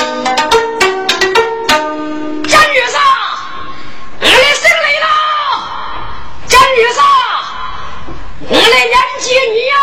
[2.48, 2.98] 江女士，
[4.22, 5.08] 我来胜利了！
[6.48, 7.00] 江女士，
[8.48, 9.76] 我来迎接你呀！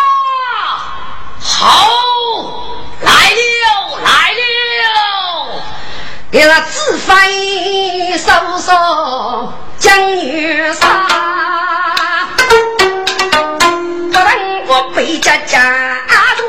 [1.38, 1.62] 好，
[3.02, 4.08] 来了来
[4.82, 4.88] 了，
[6.30, 8.72] 给他自飞搜索
[9.84, 10.80] 江女士，
[14.10, 14.24] 不等
[14.66, 15.60] 我背家家
[16.38, 16.42] 多，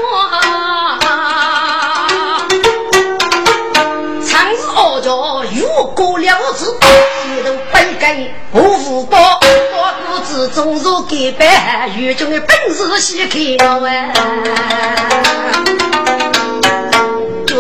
[4.25, 5.61] 常日傲娇越
[5.93, 8.15] 过了子，街头本该
[8.53, 13.81] 无福报，我骨子中如给白，狱中的本事先开了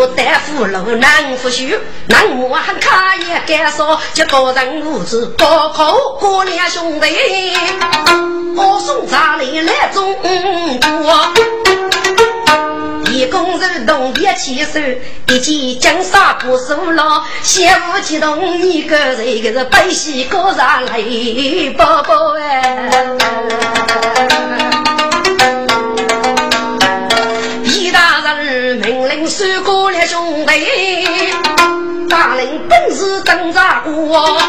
[0.07, 7.07] 大夫老难服虚，难我还卡也敢说，这个人无知，高考过两兄弟，
[8.55, 10.29] 我送茶来来中国。
[13.11, 14.79] 一工人动别起手，
[15.29, 21.01] 一见江山不输了，羡慕激动一个人，个是悲喜高上来，
[21.77, 22.91] 宝宝哎。
[29.27, 30.53] 受过了兄弟，
[32.07, 34.39] 大人本事挣扎过，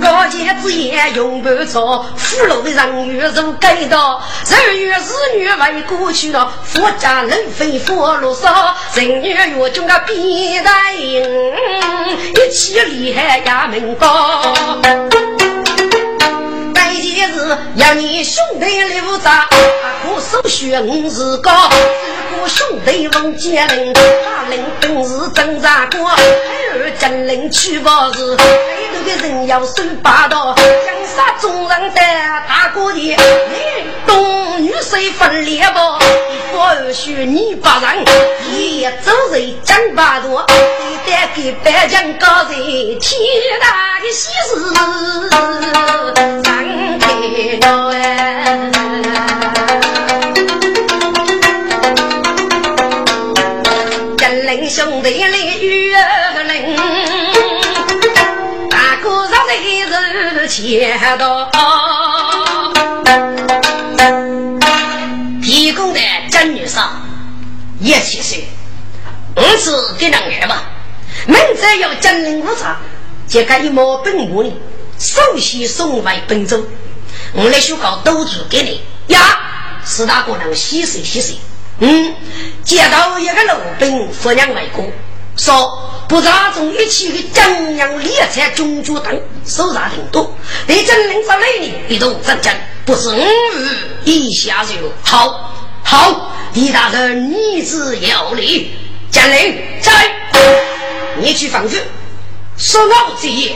[0.00, 11.22] 高见之言用不着，俘虏的人越如该道，人越是女为过去了，佛家人非佛罗少，人越越中个必带赢，
[12.34, 14.54] 一起厉害也门高。
[16.88, 19.28] 那件事要你兄弟留着，
[20.04, 21.50] 我手血五是高。
[22.40, 26.22] 我兄弟王杰林，他领本事挣扎过，孩
[26.78, 28.44] 儿将领去报事，海
[28.94, 30.64] 头的人要守霸道，江
[31.16, 32.00] 山众人的
[32.48, 33.16] 大哥的，女
[34.06, 35.78] 东女西分裂不，
[36.30, 38.04] 一夫二婿你不人，
[38.52, 43.18] 一走人讲八道，一旦给百将高人，天
[43.60, 44.54] 大的喜事。
[46.98, 47.08] 展开
[47.60, 47.96] 了哎。
[54.68, 56.02] 兄弟来与人，
[58.68, 59.54] 大哥上来
[60.40, 61.48] 是切刀。
[65.40, 67.00] 提供的真女上
[67.80, 68.44] 也七岁，
[69.36, 70.64] 我是给男孩吧。
[71.26, 72.76] 明知要金陵无常，
[73.28, 74.52] 就该一毛本我呢，
[74.98, 76.64] 首先送回本州。
[77.32, 78.80] 我来修稿都主给你。
[79.14, 81.36] 呀，四大姑娘洗水洗水。
[81.78, 82.14] 嗯，
[82.64, 84.84] 接到一个老兵夫人来过，
[85.36, 90.34] 说不查中一起的江洋猎财军主等手上挺多，
[90.66, 92.56] 对真领上来呢，一动真真，
[92.86, 93.18] 不是五
[94.04, 95.52] 一下就好，
[95.84, 98.74] 好，李大人你是有理，
[99.10, 100.10] 江领在，
[101.20, 101.78] 你去防御，
[102.56, 103.54] 说好这夜，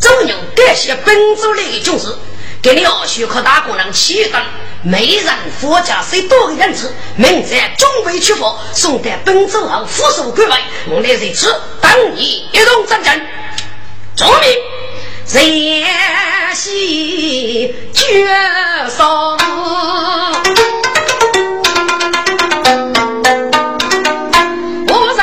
[0.00, 2.14] 周牛感谢本州的军士，
[2.62, 4.40] 给你二叔和大姑娘启灯。
[4.82, 10.52] 每人佛家谁多个人次，明在准备出发，送到本州后扶手归位。
[10.88, 13.26] 我们在此等你一同战阵。
[14.14, 14.48] 遵命。
[15.30, 18.26] 人西绝
[18.96, 19.36] 少，
[24.88, 25.20] 我杀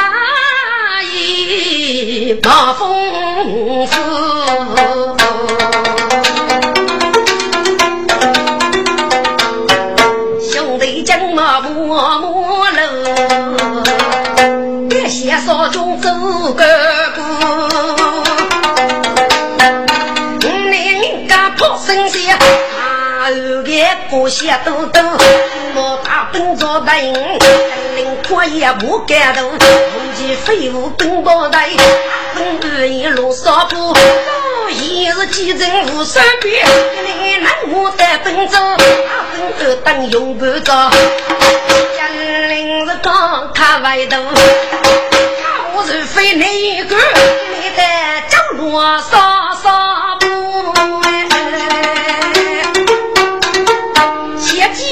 [1.12, 2.95] 一马风
[15.70, 16.10] 中走
[16.54, 16.64] 个
[17.16, 17.22] 步。
[20.42, 25.00] 我来人家跑神仙，他后边过些兜兜，
[25.76, 27.14] 我大本做大人，
[27.96, 29.60] 领阔也不敢动，红
[30.18, 31.70] 旗飞舞奔波带，
[32.36, 33.98] 本二一路少步。
[34.72, 36.66] 一日几阵无三变，
[37.06, 38.76] 你难我在奔走，阿
[39.32, 40.92] 分二等永不着。
[41.96, 44.18] 江陵是高他外头，
[45.78, 50.26] 我是非你一个，你在角落撒撒布。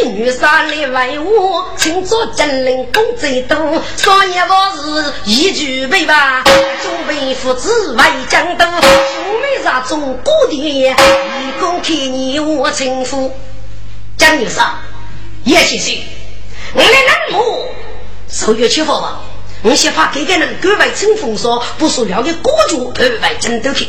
[0.05, 3.57] 女杀来为我，请做金陵公最多。
[3.97, 6.43] 商业我是一句背吧，
[6.81, 8.65] 准备父子为江都。
[8.65, 10.93] 兄妹杀中国的，一
[11.59, 13.31] 共看你我称呼。
[14.17, 14.59] 江女士，
[15.45, 15.95] 叶先生，
[16.75, 17.65] 我来南母
[18.29, 19.19] 受月去佛吧。
[19.63, 23.87] 我先怕给个人各位称风说，不说了的国主二位真都去。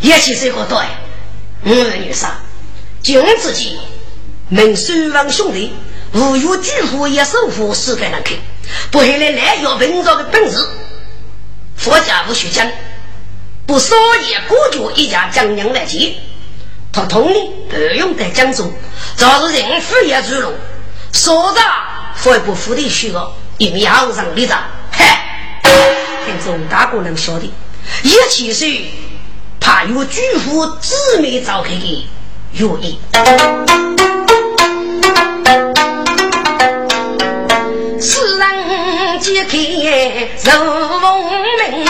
[0.00, 0.88] 叶先生好多哎，
[1.64, 2.36] 我女杀，
[3.02, 3.76] 君自己，
[4.48, 5.74] 门守望兄弟，
[6.12, 8.36] 无有巨富也守护世界难看，
[8.92, 10.64] 不会来滥用文章的本事。
[11.76, 12.70] 佛家无需讲，
[13.66, 13.96] 不少
[14.30, 16.14] 也国脚一家将娘来接，
[16.92, 18.72] 他统领不用在江中，
[19.16, 20.52] 早是人夫也出路，
[21.12, 21.64] 所长
[22.22, 24.58] 会不服的虚个，因要上立长，
[24.90, 25.04] 嘿，
[26.24, 27.52] 听众大哥能晓得，
[28.02, 28.64] 一起是
[29.60, 32.08] 怕有巨富姊妹召开的
[32.52, 32.98] 原因。
[38.00, 41.84] 世人皆看如风铃，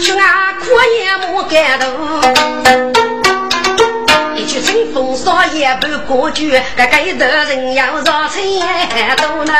[0.00, 0.64] 却俺苦
[1.02, 2.13] 也莫感动。
[5.24, 8.40] 少也不过句，个个的人要绕车
[9.16, 9.54] 多呢。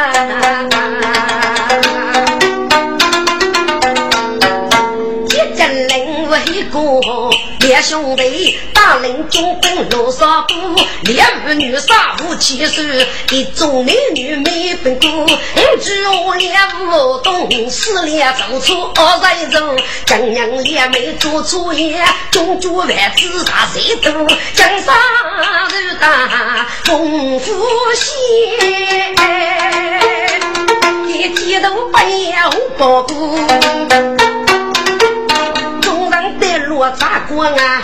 [6.26, 7.30] 为国
[7.82, 10.54] 兄弟，大领中兵罗少部，
[11.02, 15.08] 列儿女杀无七十，一众男女没分过。
[15.10, 15.28] 五
[15.80, 24.12] 举我列无动，四列走出二十人，江娘也没做错业，中举万子大谁多？
[24.54, 24.94] 江山
[25.68, 27.52] 如大丰富
[27.94, 28.12] 些，
[31.08, 31.98] 一天都不
[32.30, 33.38] 要报过。
[36.84, 37.80] 我咋过啊？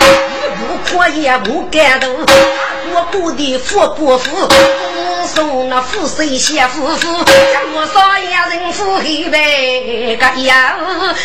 [0.59, 2.15] 不可也不感动。
[2.93, 4.47] 我过的富不富？
[5.27, 7.09] 送那富谁先富富？
[7.15, 8.29] 我少爷
[8.59, 9.39] 人富黑白
[10.17, 10.79] 个样？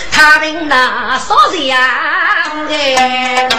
[0.10, 3.50] 他们那少爷哎。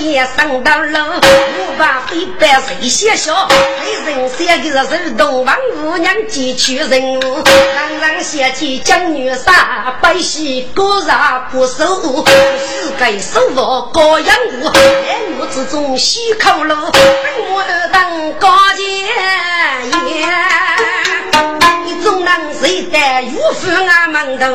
[0.00, 3.48] 也上到楼，我把飞白谁写小？
[3.48, 18.84] 黑人写的是东方姑娘寄去人物，常常写起江女杀，百姓果然不守，是该守我高阳屋，夜幕之中西口楼，本我当高见
[22.94, 24.46] 能谁带玉夫俺门头，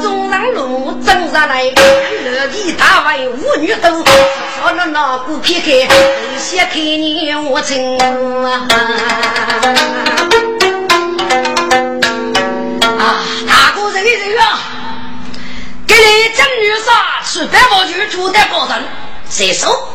[0.00, 4.04] 中上路正上来，乐地大为五女都。
[4.62, 5.88] 我那脑骨撇开，
[6.38, 7.98] 先看你我真
[8.44, 8.68] 啊！
[12.98, 14.60] 啊，大哥人的人啊，
[15.86, 16.02] 给你
[16.36, 18.80] 正女杀是白毛局主的保证，
[19.28, 19.88] 谁说？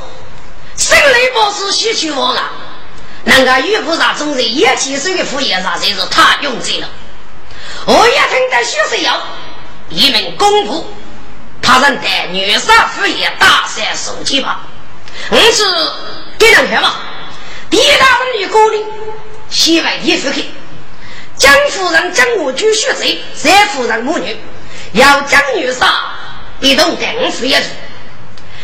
[0.75, 2.51] 生来不是西去王啊！
[3.23, 6.89] 那个玉菩萨中人也起手的副业上，才是他用罪了。
[7.85, 9.21] 我也听得徐世尧
[9.89, 10.93] 一门功夫。
[11.61, 14.67] 他人带女杀夫爷大山受气吧，
[15.29, 15.63] 我是
[16.37, 16.95] 给人看嘛。
[17.69, 18.85] 第一大人女高龄，
[19.49, 20.45] 西外一夫去。
[21.37, 24.37] 江夫人江我举血罪，三夫人母女
[24.91, 26.11] 要江女杀，
[26.59, 27.69] 一同带我夫爷去。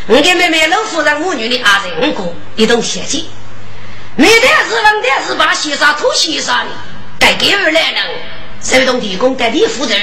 [0.08, 3.30] 我给妹妹老夫人母女的阿人哥一同写起。
[4.18, 6.70] 每天是问天是把西沙土西沙的，
[7.18, 8.04] 带给二来人，
[8.62, 9.94] 手动提供带地负责，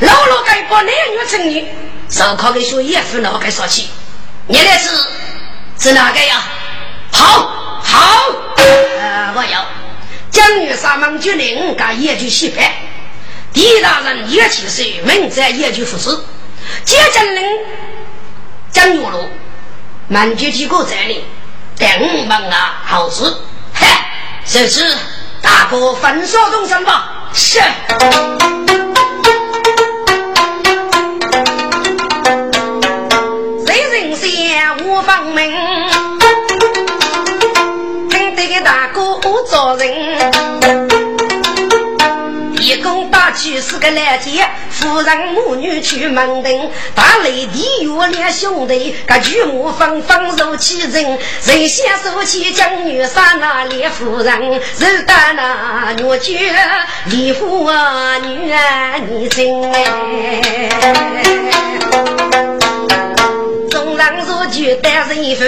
[0.00, 1.66] 老老该把男女成女。
[2.08, 3.88] 烧烤的学也分哪个说起？
[4.46, 4.90] 你的是
[5.78, 6.42] 是哪个呀？
[7.10, 8.26] 好，好，
[8.56, 9.64] 呃，我要
[10.30, 12.74] 江女三门决定，干业就西派。
[13.52, 16.16] 狄大人也起手，门在业就服侍。
[16.84, 17.44] 接着人
[18.70, 19.28] 江玉路，
[20.08, 21.24] 满决提过在里，
[21.78, 21.88] 等
[22.18, 23.24] 我们啊好事。
[23.72, 24.10] 嗨，
[24.44, 24.94] 这次
[25.44, 27.28] 大哥焚烧东山吧。
[27.34, 27.60] 是。
[33.66, 35.44] 谁人先我放门，
[38.08, 40.43] 听得个大哥我做人。
[43.34, 54.60] 去四个来接，夫人母女去门庭，大雷地月两兄弟，个举目方方如其人，人先手起将女杀那李夫人，肉
[55.06, 56.38] 打那女婿
[57.06, 57.70] 李夫
[58.22, 59.80] 女儿你真哎。
[63.70, 65.44] 众人如举单人妇，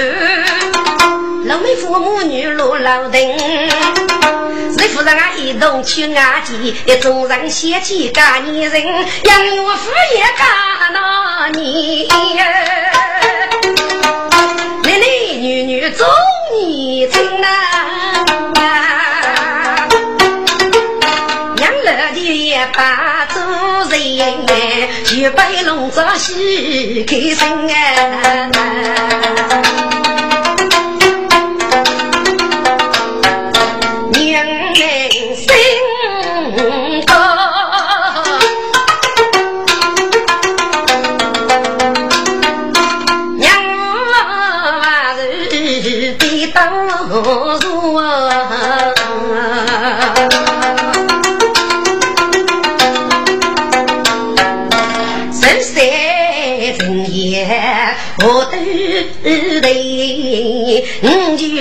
[1.67, 3.37] 老妹夫母女落老丁。
[3.37, 10.47] 日夫人啊一同去外地，众人嫌弃干女人，养我夫也干
[10.93, 12.07] 那你。
[14.85, 15.01] 男男
[15.41, 16.07] 女女做
[16.55, 17.49] 女亲啊，
[22.14, 23.41] 也把主
[23.91, 24.47] 人，
[25.05, 29.16] 举杯龙舟喜开心哎。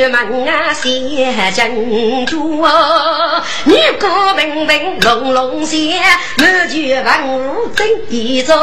[0.10, 6.02] 门啊写珍珠哦，女歌平平龙龙仙，
[6.38, 8.56] 满卷万物真一座，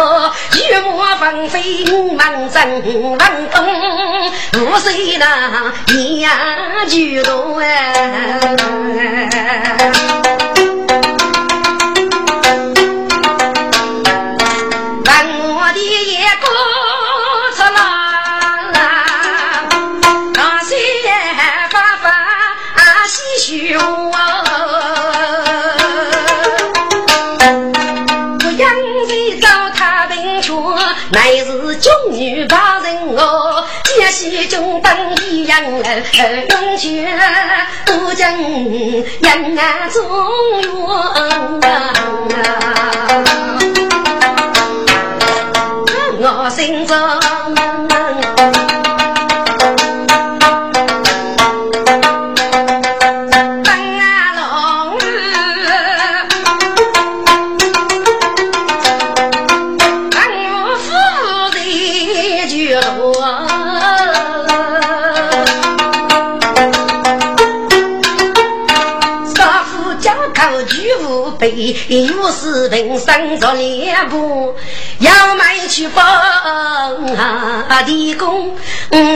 [0.56, 1.84] 玉墨纷飞
[2.16, 3.18] 满城文
[3.52, 3.64] 东，
[4.60, 6.30] 五岁那年
[6.88, 8.42] 就多哎。
[34.10, 37.06] 西中灯一样儿永绝，
[37.86, 40.02] 都将人啊中
[40.60, 41.02] 原
[46.20, 47.31] 我心中。
[71.48, 74.54] 又是平生做两步，
[75.00, 76.04] 要买去帮
[77.84, 78.56] 地公，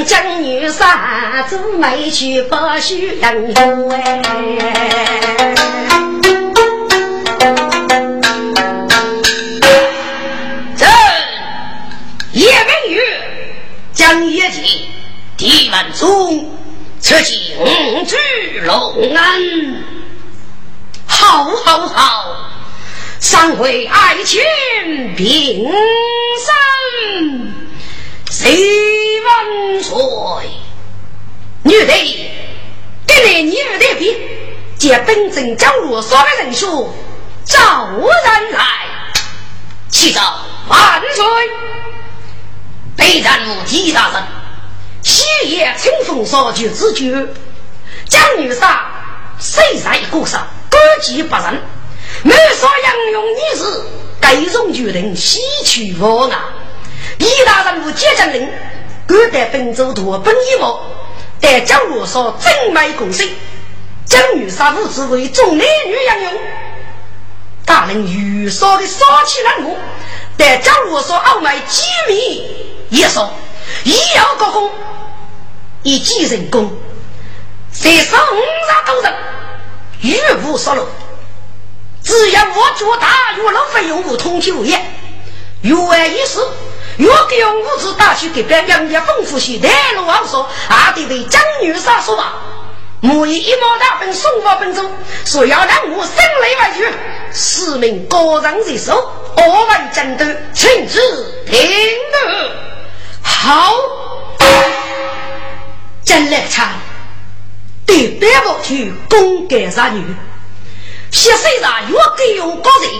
[0.04, 3.54] 将女杀子买去报许人
[3.92, 5.54] 哎。
[10.76, 10.86] 这
[12.32, 13.00] 叶明玉
[13.92, 14.88] 将业绩
[15.36, 16.50] 地满中，
[16.98, 17.56] 此景
[18.04, 19.95] 居龙安。
[21.06, 22.50] 好好好，
[23.20, 24.42] 三位爱卿
[25.16, 25.64] 平
[26.44, 27.54] 身，
[28.30, 30.50] 谁万岁？
[31.62, 31.92] 女的，
[33.06, 34.16] 跟你女的比，
[34.78, 36.94] 借本镇江路所的人数，
[37.44, 38.64] 召人来，
[39.88, 40.20] 启奏
[40.68, 41.24] 万岁！
[42.96, 44.22] 北战无敌大人，
[45.02, 47.12] 西夜清风所举之举，
[48.08, 48.86] 将女杀，
[49.38, 50.46] 谁在过上？
[50.68, 51.62] 各级不仁，
[52.22, 53.82] 没说杨勇女士，
[54.20, 56.52] 该种决定西去我啊！
[57.18, 58.46] 李大人物接将令，
[59.06, 60.82] 各带本州夺本一毛，
[61.40, 63.26] 在江路上正卖公司，
[64.04, 66.32] 将女杀父子为众男女杨勇。
[67.64, 69.76] 大人遇上的杀气难过，
[70.36, 72.44] 在江路上傲卖机密
[72.90, 73.32] 也说，
[73.84, 74.70] 一要高工，
[75.82, 76.70] 以几人工，
[77.72, 78.36] 谁杀五
[78.68, 79.14] 杀多人。
[80.02, 80.14] 玉
[80.44, 80.86] 无所漏，
[82.04, 84.78] 只要我做大月老费用不通就业，
[85.62, 86.38] 月外一事，
[86.98, 92.34] 越给用物资打去给别人家丰富些，带路好说，还得为张女杀说吧。
[93.00, 94.82] 莫以一毛大本送我本州，
[95.24, 96.88] 说要让我生雷外去，
[97.32, 101.00] 使命个人接受，我万战斗，请旨
[101.46, 101.58] 听
[102.12, 102.50] 得
[103.22, 103.74] 好，
[106.04, 106.68] 真来唱。
[107.86, 110.04] 对别个去公干杀女，
[111.12, 112.90] 血水上越给用高人，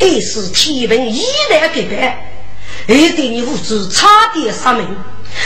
[0.00, 2.16] 二是天平依然改变，
[2.86, 4.86] 而对你无知差点杀命，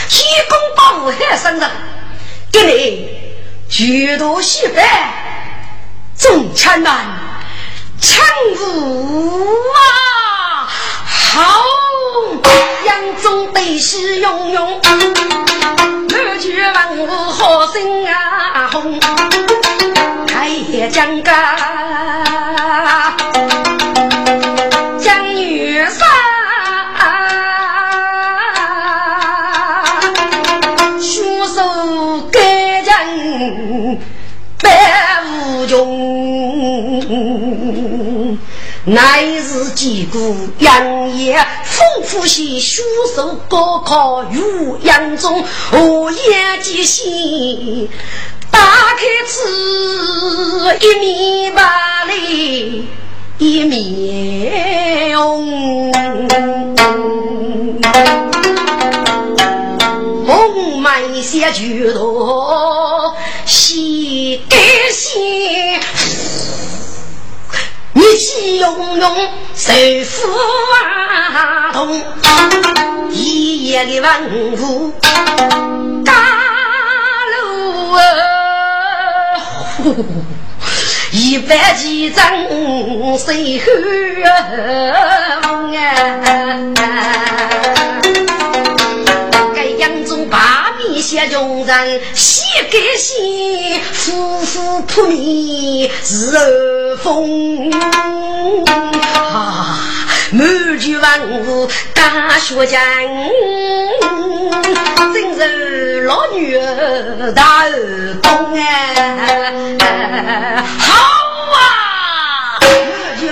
[0.07, 1.71] 天公保护海生人，
[2.51, 3.09] 给你
[3.69, 4.83] 举头西北，
[6.17, 6.95] 众枪难，
[7.99, 8.23] 称
[8.57, 10.69] 呼啊，
[11.07, 11.63] 好，
[12.85, 14.81] 杨中悲喜涌涌。
[16.09, 18.99] 满卷文武好生啊红，
[20.27, 21.31] 开业江家
[38.85, 42.81] 乃是几股杨业，丰富些书
[43.15, 47.89] 手高考如杨中，我眼睛心
[48.51, 52.87] 打开此一米八里，
[53.37, 55.89] 一面红。
[60.83, 63.15] 梅写菊多
[63.45, 64.59] 喜甘
[64.91, 65.79] 心，
[68.17, 69.15] 气涌涌
[69.55, 70.27] 受苦
[70.73, 72.01] 啊痛，
[73.11, 74.21] 一夜的万
[74.57, 74.93] 苦
[76.05, 76.13] 大
[77.41, 78.01] 路啊，
[81.11, 82.25] 一百几张
[83.17, 83.73] 谁红
[85.73, 85.87] 啊？
[89.79, 92.01] 扬州把米写穷人，
[92.53, 97.71] 写给写，夫妇扑面日风。
[99.33, 99.79] 啊，
[100.31, 102.79] 满句万物大学讲，
[105.15, 111.22] 真是老女儿大儿公哎，好！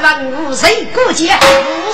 [0.02, 1.32] 满句万物谁过节？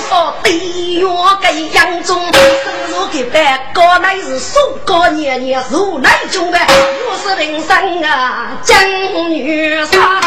[0.08, 1.06] 说对月
[1.42, 2.42] 给杨中，生
[2.88, 10.20] 如给白高乃是数高年年如乃中的，我是人生啊，江女杀，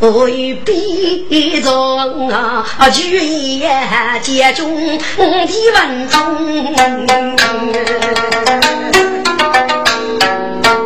[0.00, 0.06] 妇。
[0.26, 3.18] 为必中啊，举
[3.58, 5.02] 言接中的
[5.74, 6.52] 文中，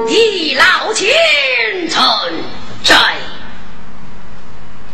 [0.08, 1.08] 一老千
[1.88, 2.00] 臣
[2.84, 2.94] 在，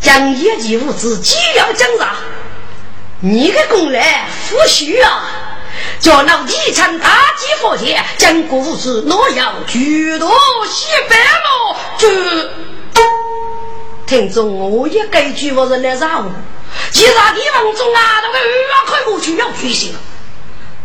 [0.01, 2.17] 将业绩物资既要奖赏，
[3.21, 5.25] 你的功来不虚啊！
[6.01, 10.31] 叫那地产大吉佛前，将物资诺要举多
[10.71, 12.09] 西北路就。
[14.07, 16.31] 听众，我一该句话是来啥物？
[16.93, 19.93] 其他地方中啊，那个二块过去要举行，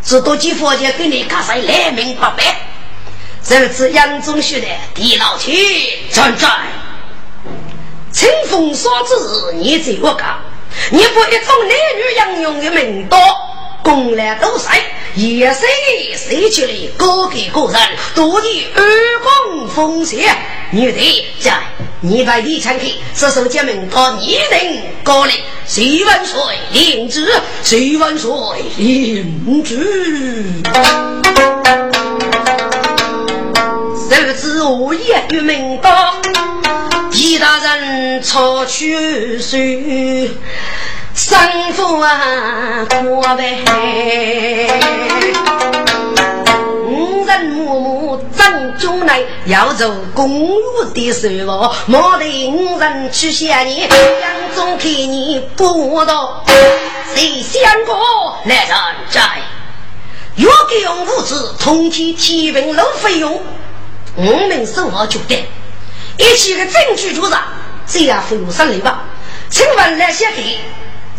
[0.02, 2.56] 只多几佛前给你看谁来明白白。
[3.44, 6.48] 这次杨中学的地老七存在，
[8.12, 9.14] 清风所指，
[9.54, 10.40] 你在我讲，
[10.90, 13.18] 你不一种男女杨用的名刀，
[13.82, 14.70] 公来都塞，
[15.14, 15.60] 也是
[16.16, 17.80] 谁去了各给各人，
[18.14, 18.82] 多的二
[19.22, 20.36] 公奉献，
[20.70, 21.52] 你的在。
[22.04, 25.32] 你把李产去，是受家门他一人高嘞，
[25.68, 26.40] 十万岁
[26.72, 28.30] 领旨，十万岁
[28.76, 30.62] 领旨。
[34.10, 36.16] 受之我也与门道，
[37.12, 40.28] 一大人操去水，
[42.00, 43.58] 啊过呗。
[46.86, 56.44] 五人默默争中来，要走公路的时候，莫得五人去想你，杨中看你不到，
[57.14, 58.76] 谁想过来人
[59.10, 59.20] 在？
[60.34, 63.40] 若给用物资，通天天平路费用，
[64.16, 65.46] 我们生活就得
[66.16, 67.34] 一起的证据就是，
[67.86, 69.04] 这样费用上来吧？
[69.50, 70.58] 请问那些给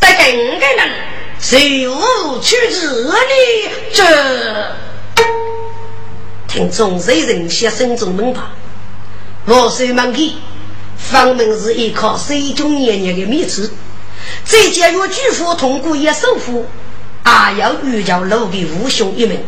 [0.03, 0.91] 在跟个人，
[1.39, 1.97] 谁无
[2.41, 4.03] 去治理这？
[6.45, 8.51] 听众谁人写心中门吧，
[9.45, 10.35] 我虽门给，
[10.97, 13.71] 方门是依靠水中年年的秘制，
[14.43, 16.65] 再加有巨富通过也首富，
[17.23, 19.41] 还要遇教路的武雄一名，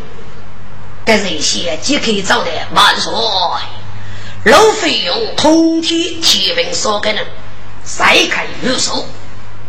[1.04, 3.12] 这些即可以找的万岁。
[4.44, 7.26] 路费用通体天平所给人，
[7.84, 9.04] 再开入手，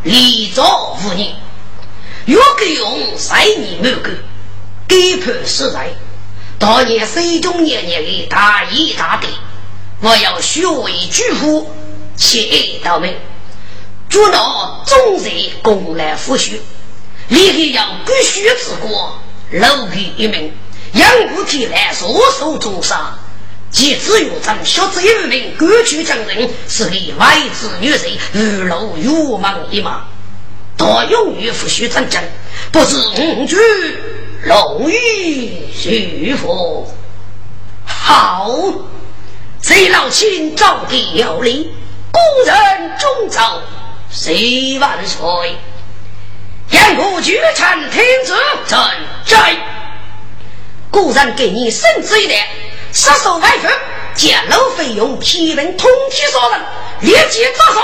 [0.08, 1.36] 立早无年，
[2.26, 4.10] 若给用三年没够，
[4.88, 5.89] 给判实在。
[6.58, 9.28] 当年水中年年的大义大德，
[9.99, 11.70] 我要学为巨富，
[12.16, 13.20] 切到位，
[14.10, 16.53] 做到众人共来扶恤，
[17.28, 19.20] 立刻要必须之国，
[19.51, 20.53] 楼给一名，
[20.93, 23.20] 养护起来，所受重伤，
[23.70, 27.99] 即只有咱学子一名，各取将人，是给外资女人
[28.34, 30.07] 日露月忙一忙，
[30.78, 32.22] 多用于扶恤战争，
[32.72, 33.57] 不知五句。
[34.43, 36.88] 龙玉徐福，
[37.86, 38.49] 好，
[39.59, 41.74] 贼老亲招地有礼，
[42.11, 43.41] 故人中奏，
[44.09, 45.57] 谁万岁？
[46.72, 48.36] 燕国绝臣天子
[48.68, 48.78] 怎
[49.26, 49.57] 在？
[50.91, 52.45] 故人给你圣旨一点，
[52.98, 53.68] 杀手外父，
[54.16, 56.60] 见楼费用，提问通体所人，
[57.02, 57.80] 立即着手。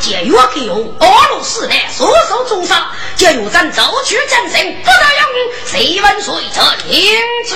[0.00, 5.28] 借约克用俄罗斯的所受重伤，就由咱走去战胜，不得用
[5.66, 7.54] 谁问谁这天子。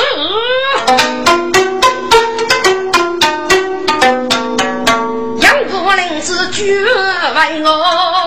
[5.40, 8.19] 杨国林娘子举为我，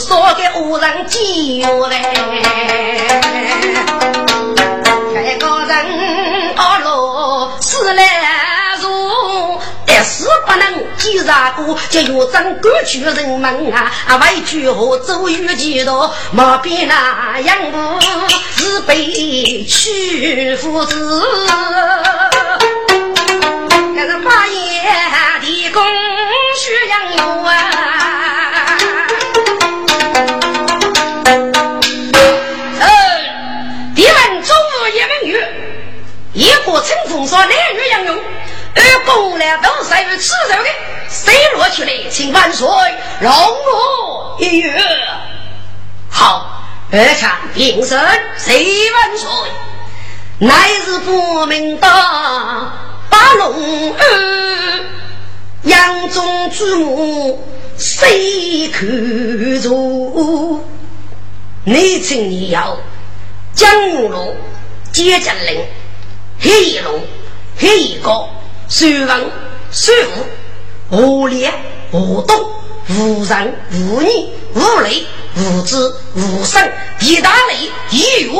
[0.00, 1.18] 说给恶人救
[1.86, 2.00] 来，
[5.14, 5.76] 开个人
[6.56, 8.30] 阿罗死来。
[10.02, 13.90] 是不能记啥过，就要争过去人们啊！
[14.08, 18.00] 啊，为去和周瑜几多，莫比那样不
[18.56, 21.22] 是被屈夫子，
[23.94, 24.82] 那是八爷
[25.40, 25.82] 的公
[26.56, 27.54] 需养有啊！
[36.40, 38.16] 一个乘风说男女养用。
[38.16, 40.70] 二公呢都是于吃肉的，
[41.10, 41.90] 谁落去了？
[42.10, 42.66] 请万岁
[43.20, 44.82] 容我一月。
[46.08, 48.00] 好，二产平身，
[48.38, 49.28] 谁万岁？
[50.38, 52.72] 乃是不明大
[53.10, 54.80] 八龙儿，
[55.64, 57.44] 杨宗之母，
[57.76, 58.86] 谁可
[59.62, 60.64] 助？
[61.64, 62.78] 你请你要
[63.52, 64.34] 江龙、
[64.90, 65.66] 接江岭、
[66.40, 67.00] 黑龙、
[67.58, 68.28] 黑高。
[68.68, 69.20] 水王、
[69.72, 71.52] 水虎、无烈、
[71.90, 72.40] 无东、
[72.88, 74.08] 无人、无女、
[74.54, 75.04] 无雷、
[75.36, 76.70] 无子、无生，
[77.00, 77.56] 一大类
[77.90, 78.30] 一月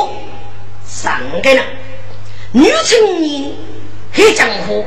[0.87, 1.65] 三个人。
[2.53, 3.53] 女青年
[4.13, 4.87] 黑江湖，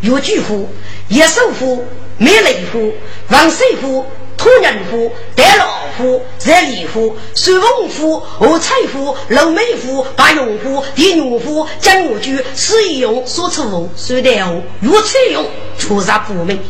[0.00, 0.72] 有巨虎、
[1.08, 1.84] 野兽虎、
[2.16, 2.94] 美雷虎、
[3.30, 4.06] 王水虎。
[4.44, 5.64] 土人夫、带老
[5.96, 15.46] 夫、热里夫、水翁夫、何彩夫、楼美夫、白用夫、地牛夫、江武居、施一用、苏出翁、水带红、岳彩用，
[15.78, 16.62] 出杀不明。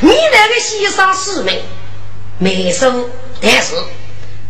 [0.00, 1.62] 你那个西沙四名，
[2.38, 3.08] 没收，
[3.40, 3.76] 但是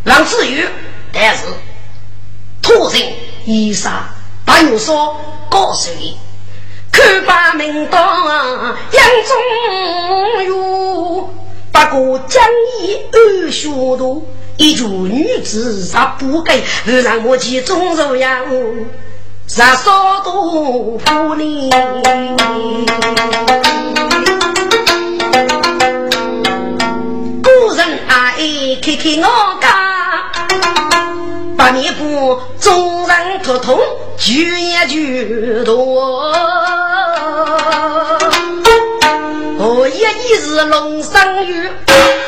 [0.07, 0.67] 王子玉，
[1.13, 1.43] 但是
[2.63, 3.03] 土人
[3.45, 3.91] 衣裳，
[4.47, 5.15] 把牛说
[5.51, 6.17] 告诉你，
[6.91, 8.03] 看把名当
[8.93, 9.37] 杨宗
[10.47, 11.42] 岳。
[11.73, 12.45] 不过将
[12.83, 18.45] 以二学徒，一句女子杀不该，而让我其中受养，
[19.47, 21.71] 杀少多夫呢？
[27.43, 28.37] 古人爱
[28.83, 29.27] 看看我
[29.61, 29.67] 家，
[31.57, 33.79] 把你不众人头痛，
[34.19, 36.31] 举也举多。
[40.13, 41.71] 一日龙生玉，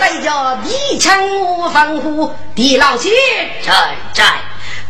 [0.00, 3.10] 再叫一枪我防护，地老七
[3.64, 4.24] 在在。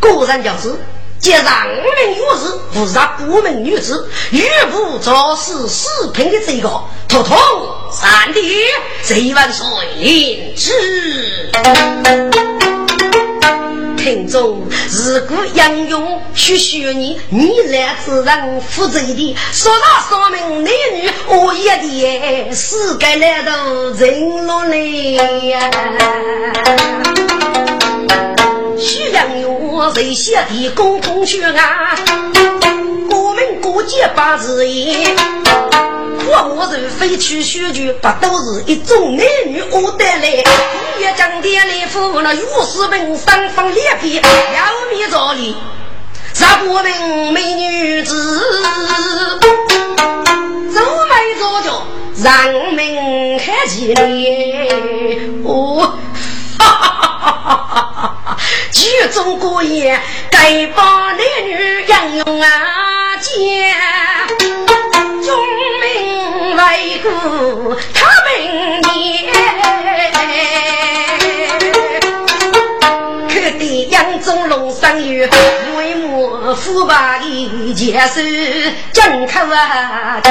[0.01, 0.75] 古人就是，
[1.19, 6.69] 接上门女子，不杀不门女子，玉不做事四品的这个，
[7.09, 7.37] 统统
[7.91, 8.41] 三弟，
[9.03, 9.67] 这一万岁
[9.97, 11.51] 领旨。
[14.05, 25.71] 听众，如果杨勇去学你，你来自然负责的，说到说明男女我一的，世界来都人落来呀。
[28.79, 31.97] 徐杨勇谁写的公共学啊？
[33.09, 35.17] 我们国界八字眼。
[36.27, 40.29] 我我是非去学句，不都是一种男女我带来？
[40.99, 44.22] 越讲点来夫那如是本三方两边要
[44.91, 45.55] 面着哩，
[46.33, 48.41] 啥不明美女子，
[50.72, 51.87] 走没着脚，
[52.22, 54.03] 让门看起来。
[55.45, 55.99] 哦，
[56.59, 58.37] 哈哈哈哈哈哈！
[58.72, 60.01] 剧中过夜，
[60.31, 63.75] 该把男女杨勇啊见。
[65.25, 65.35] 忠
[66.57, 68.07] 为国，他
[68.39, 68.93] 明年。
[73.29, 75.29] 可得杨宗龙生于
[75.77, 78.23] 为母父把的接受
[78.93, 80.23] 进口啊！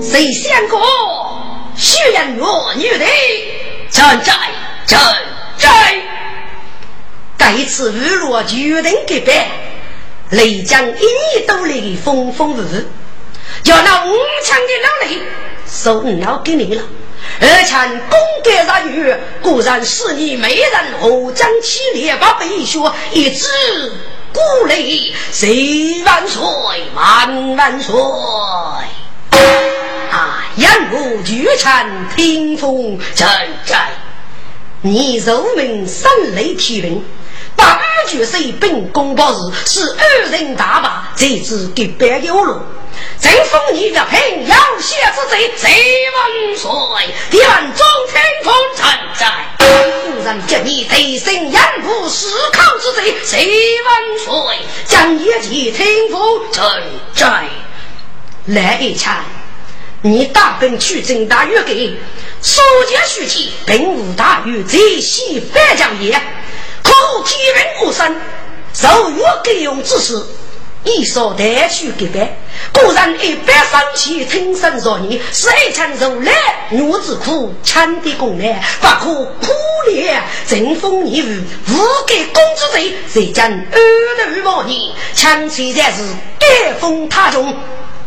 [0.00, 0.80] 谁想过
[1.76, 3.06] 许人我女的
[3.90, 4.32] 站在
[4.86, 4.98] 站
[5.56, 5.68] 在，
[7.38, 9.34] 这次日落决定给办。
[10.32, 12.86] 雷将一年都来风风雨雨，
[13.62, 15.22] 叫那五强的老雷
[15.70, 16.82] 收了给你了。
[17.38, 17.76] 而且
[18.08, 20.72] 公干大女果然是你美人，
[21.02, 22.78] 后将起烈把背血
[23.12, 23.46] 一直
[24.32, 26.42] 鼓雷谁万岁
[26.94, 27.94] 万万岁！
[30.10, 33.28] 啊，杨武聚餐听风阵
[33.66, 33.78] 阵，
[34.80, 37.04] 你受命三雷提名。
[37.56, 42.60] 八九岁本公报日，是二人大败，这次给白有路。
[43.20, 45.70] 正逢你的平阳县之罪，谁
[46.12, 47.14] 万岁？
[47.30, 47.42] 殿
[47.74, 48.86] 中听风臣
[49.18, 49.26] 在。
[49.58, 53.48] 夫人叫你得胜养父失考之罪，谁
[53.84, 54.58] 万岁？
[54.86, 56.64] 将一骑听风臣
[57.14, 57.44] 在。
[58.46, 59.16] 来一枪，
[60.02, 61.96] 你大兵去征大越给，
[62.40, 66.20] 所见虚气，并无大于这些反将也。
[66.82, 66.92] 可
[67.24, 68.16] 天命无生，
[68.74, 70.22] 受约给用之事。
[70.84, 72.36] 一说带去给白，
[72.72, 76.32] 果然一般生气，听声说你谁曾如来
[76.70, 79.52] 女子苦，强的功来不可苦
[79.88, 80.20] 怜。
[80.48, 84.92] 正风逆雨，无给公之罪，谁将二头望你？
[85.14, 86.02] 强虽然是
[86.40, 87.56] 盖风他中，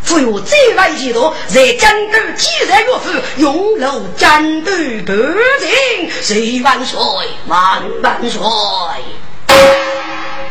[0.05, 4.71] 富有再外几多，在战斗既然若夫，永留战斗
[5.05, 6.11] 不停。
[6.21, 6.99] 谁万岁？
[7.47, 8.39] 万万岁！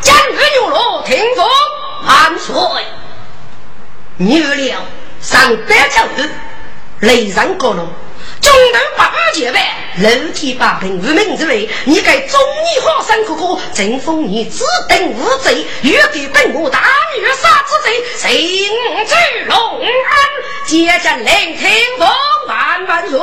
[0.00, 1.46] 将军牛罗听风。
[2.06, 2.54] 万岁！
[4.16, 4.82] 牛了
[5.20, 6.28] 上百条路，
[7.00, 7.88] 雷上高楼，
[8.44, 9.58] 中头八百结拜，
[10.02, 11.66] 楼梯八平无名之位。
[11.86, 16.84] 你该忠义好生可可，正逢你只等无罪，欲给本我大
[17.18, 18.28] 虐杀之罪，行
[19.06, 19.14] 至
[19.48, 19.88] 龙安？
[20.66, 22.06] 接着聆听风
[22.46, 23.18] 万万岁！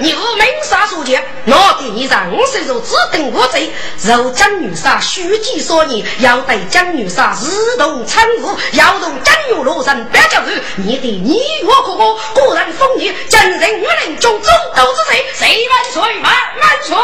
[0.00, 3.72] 你无名杀所见，我给你让岁数只等无罪。
[4.04, 16.96] 若江女杀虚计说你，要对江女杀自动参悟，要同江女罗成别叫子，你的你我哥哥果然封你真人女人中中都是谁，谁万岁万万岁！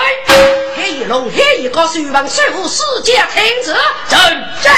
[0.77, 3.75] 黑一龙黑一个，水王谁无世界天子
[4.09, 4.18] 真
[4.62, 4.73] 真。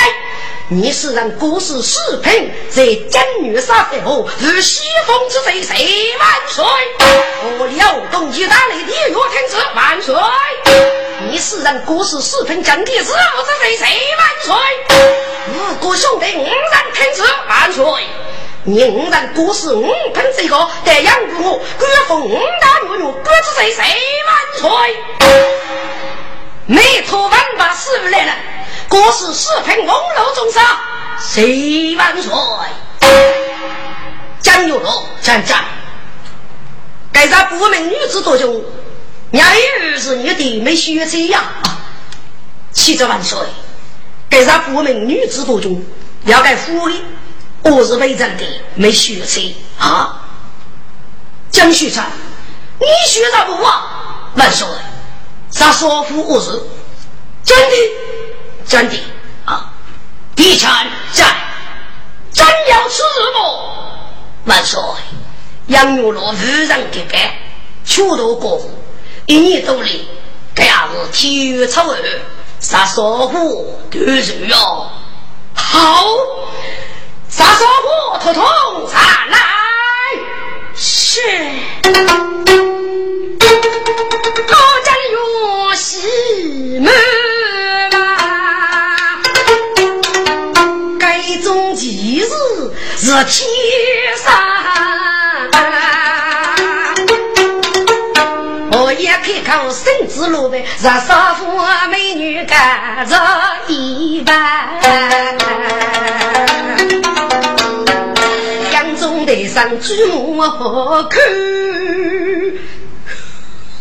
[0.68, 6.64] 你是让国师视频在将女杀死后与西风之贼谁万岁？
[7.58, 10.14] 我辽东一大雷的岳天子万岁！
[11.30, 13.86] 你是让国师视频将的子儿之贼谁
[14.16, 14.54] 万岁？
[15.52, 17.84] 五国兄弟五人天子万岁！
[18.62, 23.84] 你五人国师五喷这个在养育我，官封五大岳岳国之贼谁
[24.26, 24.70] 万岁？
[26.64, 28.32] 没错，万把师傅来了。
[28.88, 30.78] 国师视频梦楼中杀，
[31.18, 32.32] 谁万岁？
[34.40, 35.64] 江有龙站站，
[37.12, 38.62] 该咱不明女子多凶？
[39.32, 41.42] 伢儿是你的弟妹学车呀？
[42.72, 43.38] 七十万岁！
[44.28, 45.82] 该咱不明女子多凶？
[46.24, 47.02] 要该府里，
[47.62, 49.40] 我是为人的没学车
[49.78, 50.20] 啊？
[51.50, 52.06] 江旭川，
[52.78, 54.30] 你学啥不啊？
[54.36, 54.66] 万岁！
[55.50, 56.50] 啥说服我是
[57.44, 57.76] 真的？
[58.66, 58.96] 真的
[59.44, 59.72] 啊！
[60.34, 61.24] 地产在，
[62.32, 63.02] 真要吃
[63.32, 64.50] 不？
[64.50, 64.80] 万岁！
[65.66, 67.20] 杨玉罗无人给办，
[67.84, 68.70] 全都过户，
[69.26, 70.08] 一年多里，
[70.54, 71.96] 这样子体育超二，
[72.60, 74.90] 啥少户都是哟。
[75.54, 76.06] 好，
[77.28, 78.44] 啥少户统统
[78.90, 79.00] 上
[79.30, 79.38] 来。
[80.74, 81.20] 是。
[84.46, 86.92] 高家有喜门。
[93.14, 93.46] 是天
[94.16, 94.32] 上，
[98.72, 101.46] 我也开口生子路呗，让少妇
[101.90, 103.16] 美女干着
[103.68, 104.34] 一半。
[108.72, 110.42] 江中台上举目
[111.08, 111.22] 看，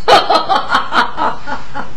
[0.05, 1.39] 哈哈哈哈哈
[1.73, 1.87] 哈。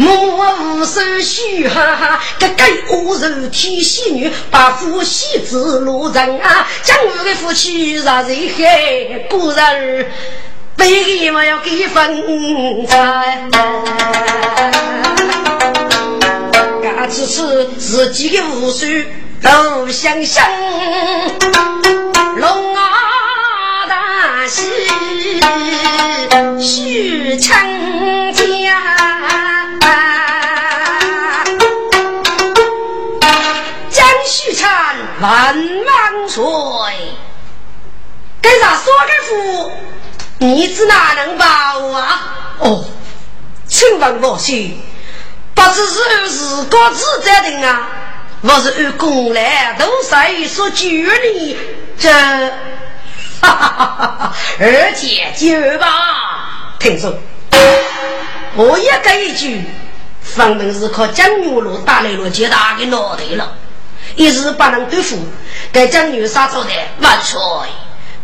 [0.00, 2.62] 我无手虚哈哈，个个
[2.94, 10.06] 恶人天仙女，把夫妻子路人啊，将我的夫妻让人害，果然
[10.76, 13.48] 背给我要给分财。
[16.80, 18.86] 嘎此次自己的无数
[19.42, 20.44] 都想想，
[22.36, 22.82] 龙啊
[23.88, 24.62] 大喜
[26.60, 27.52] 许成
[28.32, 28.38] 家。
[35.20, 35.54] 万
[35.84, 36.42] 万岁！
[38.40, 39.72] 跟上说给夫，
[40.38, 41.44] 你子哪能报
[41.88, 42.54] 啊？
[42.60, 42.84] 哦，
[43.66, 44.80] 请问老兄，
[45.54, 47.88] 不知是按自个自在定啊，
[48.42, 51.58] 还是按公来都谁所拘你？
[51.98, 52.10] 这，
[53.40, 54.34] 哈哈哈哈哈！
[54.60, 57.12] 二姐就吧，听说，
[58.54, 59.64] 我也跟一句，
[60.22, 63.52] 分明是靠江牛路打来了接大的脑袋了。
[64.18, 65.16] 一时不能对付，
[65.72, 67.38] 该将女杀走的万岁！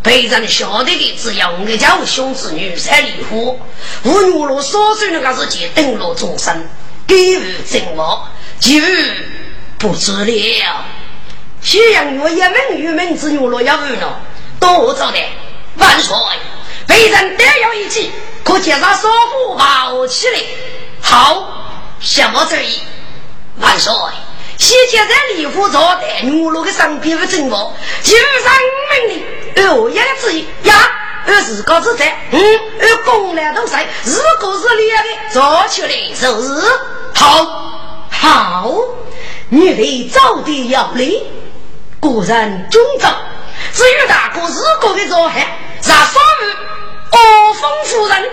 [0.02, 3.56] 陪着晓得的只有我家兄子女才离婚，
[4.02, 6.68] 我女罗所说那个事情登陆终身，
[7.06, 8.28] 给予正我，
[8.58, 8.72] 就
[9.78, 10.84] 不知了。
[11.62, 14.20] 西洋月一门玉门之牛罗要问了，
[14.58, 15.18] 多早的
[15.76, 16.14] 万岁，
[16.88, 18.10] 被人逮要一计，
[18.42, 20.40] 可见他说服好起来。
[21.00, 22.80] 好，什么主意？
[23.60, 23.92] 万岁，
[24.58, 28.52] 先前在李府招待牛罗的上边的正我，就上
[28.90, 29.24] 门里
[29.56, 30.74] 二爷的旨意呀。
[31.26, 32.38] 二自个子在，嗯，
[32.80, 35.88] 二公来都在，如果是两个做起来
[36.20, 36.62] 就是
[37.14, 38.70] 好，好，
[39.48, 41.10] 你得早点要来，
[41.98, 43.08] 果然中招。
[43.72, 46.52] 至于大哥如果的做害，让双鱼
[47.10, 48.30] 阿峰夫人，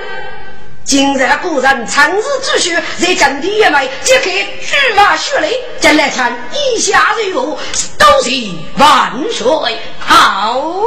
[0.84, 7.58] 今日果然长日之需，在江底一脉揭开巨马血泪，将来看一下如何，
[7.98, 8.32] 都是
[8.78, 10.82] 万岁好。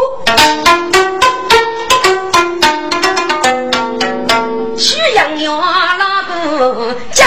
[4.76, 7.26] 徐阳月那个江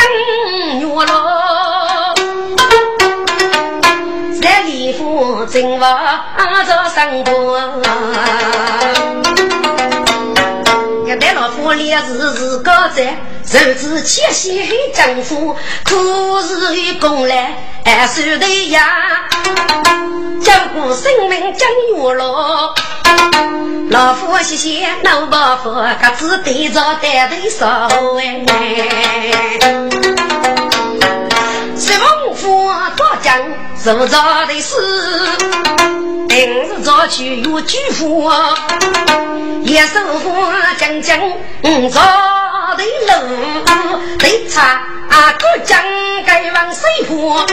[0.80, 1.06] 月罗，
[4.42, 6.26] 在里府正话
[6.66, 9.07] 做生活。
[11.08, 14.62] 一代老夫烈士是高在，受之千辛
[14.94, 15.56] 丈夫，
[15.86, 17.56] 苦日的功来
[17.86, 19.26] 还算得呀，
[20.44, 22.76] 救过生命将我牢。
[23.90, 28.46] 老夫谢谢老伯父，各自对着带头说哎。
[31.80, 33.40] 十王府多讲
[33.84, 34.76] 做着的事，
[36.28, 38.32] 平日早去有举夫，
[39.64, 40.34] 也手夫
[40.80, 42.02] 讲讲做
[42.78, 43.14] 的路，
[44.18, 44.82] 对茶
[45.38, 45.80] 各讲
[46.26, 47.46] 该往谁负？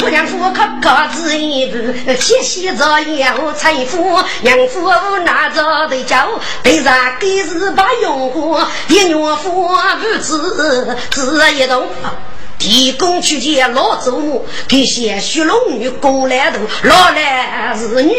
[0.00, 1.76] 姑娘夫可可子一步，
[2.18, 4.90] 七夕着要财富，娘夫
[5.26, 6.16] 拿着的酒，
[6.62, 9.68] 对上给是把用户，一娘夫
[10.00, 11.86] 不知知一动，
[12.58, 18.12] 提供去见老祖母，给些许龙女过来头，老来是女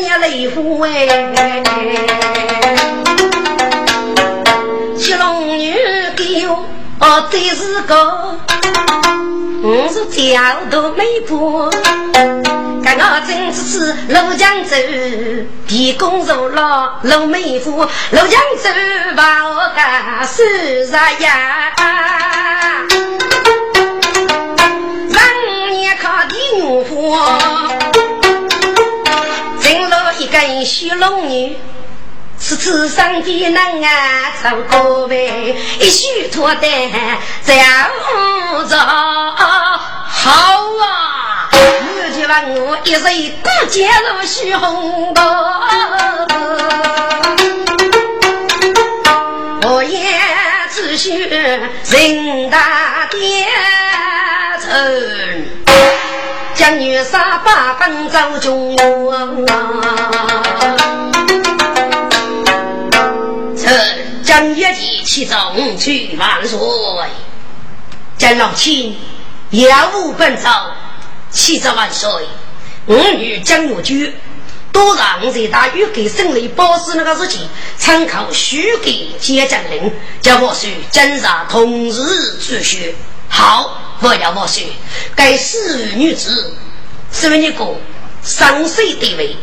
[0.00, 1.06] 也雷夫哎，
[4.96, 5.74] 七龙女
[6.16, 6.64] 给我。
[7.00, 8.38] 哦，这是个，
[9.62, 11.70] 我是家都没婆，
[12.84, 14.76] 刚刚正是是庐江走，
[15.66, 18.68] 地公入了老妹夫，庐江走
[19.16, 21.72] 把我干收拾呀，
[27.10, 27.18] 女夫，
[29.58, 31.56] 进了一根小龙女。
[32.38, 33.90] 此次上边能啊，
[34.42, 36.62] 走过呗，一须脱单
[37.42, 37.54] 在
[38.54, 38.86] 屋着，好
[40.80, 41.50] 啊！
[41.52, 41.58] 我
[42.16, 45.20] 就问我一岁不见如许红豆，
[49.68, 50.08] 我也
[50.72, 53.46] 只需人大点
[54.62, 54.68] 头，
[56.60, 58.76] 将女杀八分走中
[64.22, 66.58] 正月节气中去万岁，
[68.18, 68.94] 见老亲
[69.48, 70.50] 业务奔走，
[71.30, 72.10] 气着万岁。
[72.84, 74.14] 我女江月居，
[74.70, 77.48] 多让在大玉给省里保释那个事情，
[77.78, 79.90] 参考许给接将令，
[80.20, 82.94] 叫我说正上同日出学。
[83.30, 84.62] 好，我要我说，
[85.14, 86.52] 该死女子，
[87.12, 87.64] 是为你个
[88.22, 89.36] 上岁地位，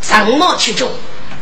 [0.00, 0.88] 上马去中。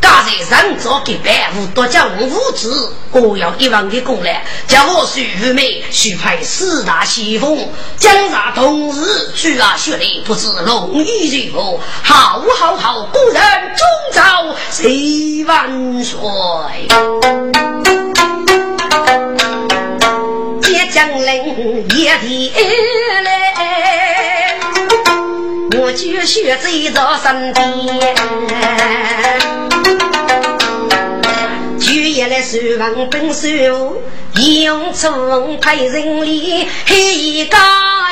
[0.01, 7.69] 刚才上早给白无多将五子各要一万的功来，叫我徐玉梅许派四大先锋，
[7.99, 11.81] 江上同日去啊血泪，不知龙衣如何？
[12.03, 13.43] 好好好，故人
[13.77, 16.19] 终朝谁万岁？
[20.93, 22.53] 接将令也提
[23.25, 24.59] 来，
[25.79, 27.63] 我就学这着身边。
[32.13, 33.97] 夜来守望本守，
[34.37, 37.59] 一用冲派人力，黑一高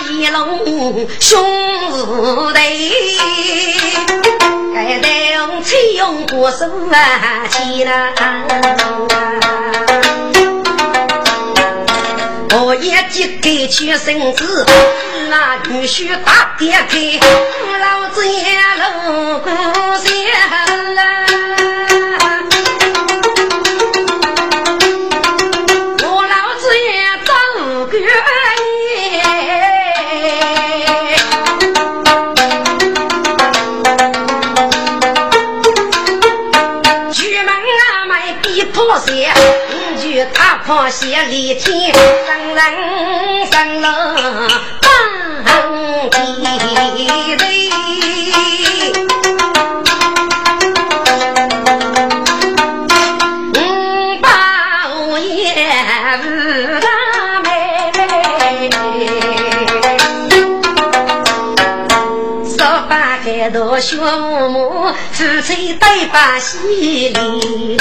[0.08, 1.38] 一龙兄
[2.54, 2.58] 弟，
[4.74, 8.14] 该得用采用国手啊起来。
[12.80, 14.66] 一揭开全身子，
[15.28, 17.20] 那女婿大爹开，
[17.78, 18.40] 老子也
[18.78, 21.00] 露骨相了。
[38.72, 39.32] 破鞋，
[39.70, 41.94] 五句大破鞋，李天。
[42.54, 43.88] 人上了
[44.80, 44.88] 当
[46.12, 46.16] 地
[47.36, 47.50] 的。
[63.52, 67.76] 多学木木，夫妻对把戏里。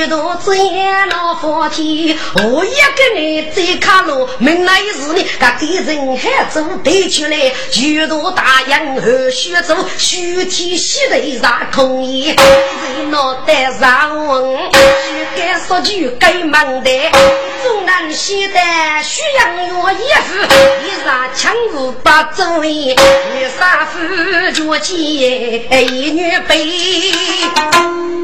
[0.00, 3.52] 举头只眼老佛天，我一个人？
[3.52, 16.90] 在卡路，明来是你，各地人海走对出来，举头大洋和徐州，徐天西头上空烟，人脑袋上问，须该说句该忙的，
[17.62, 18.58] 东南西北
[19.04, 20.34] 需要我衣服，
[20.82, 22.94] 一上枪子把周一，一
[23.58, 23.98] 上夫
[24.54, 26.56] 脚尖一女背，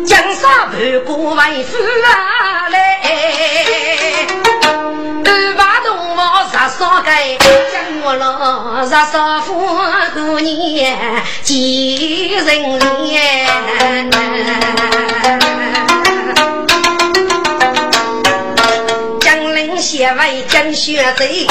[0.06, 2.76] 江山盘古为夫啊嘞，
[5.24, 5.86] 二把动
[6.16, 6.18] 我
[6.50, 7.44] 十三盖，将
[8.02, 9.50] 我了十三夫
[10.14, 12.44] 过年几人
[13.02, 13.46] 年。
[19.20, 21.48] 江陵县为江雪贼，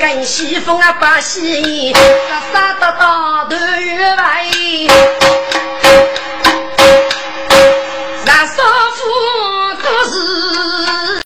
[0.00, 4.46] 跟西风啊把西，他杀得大头月外。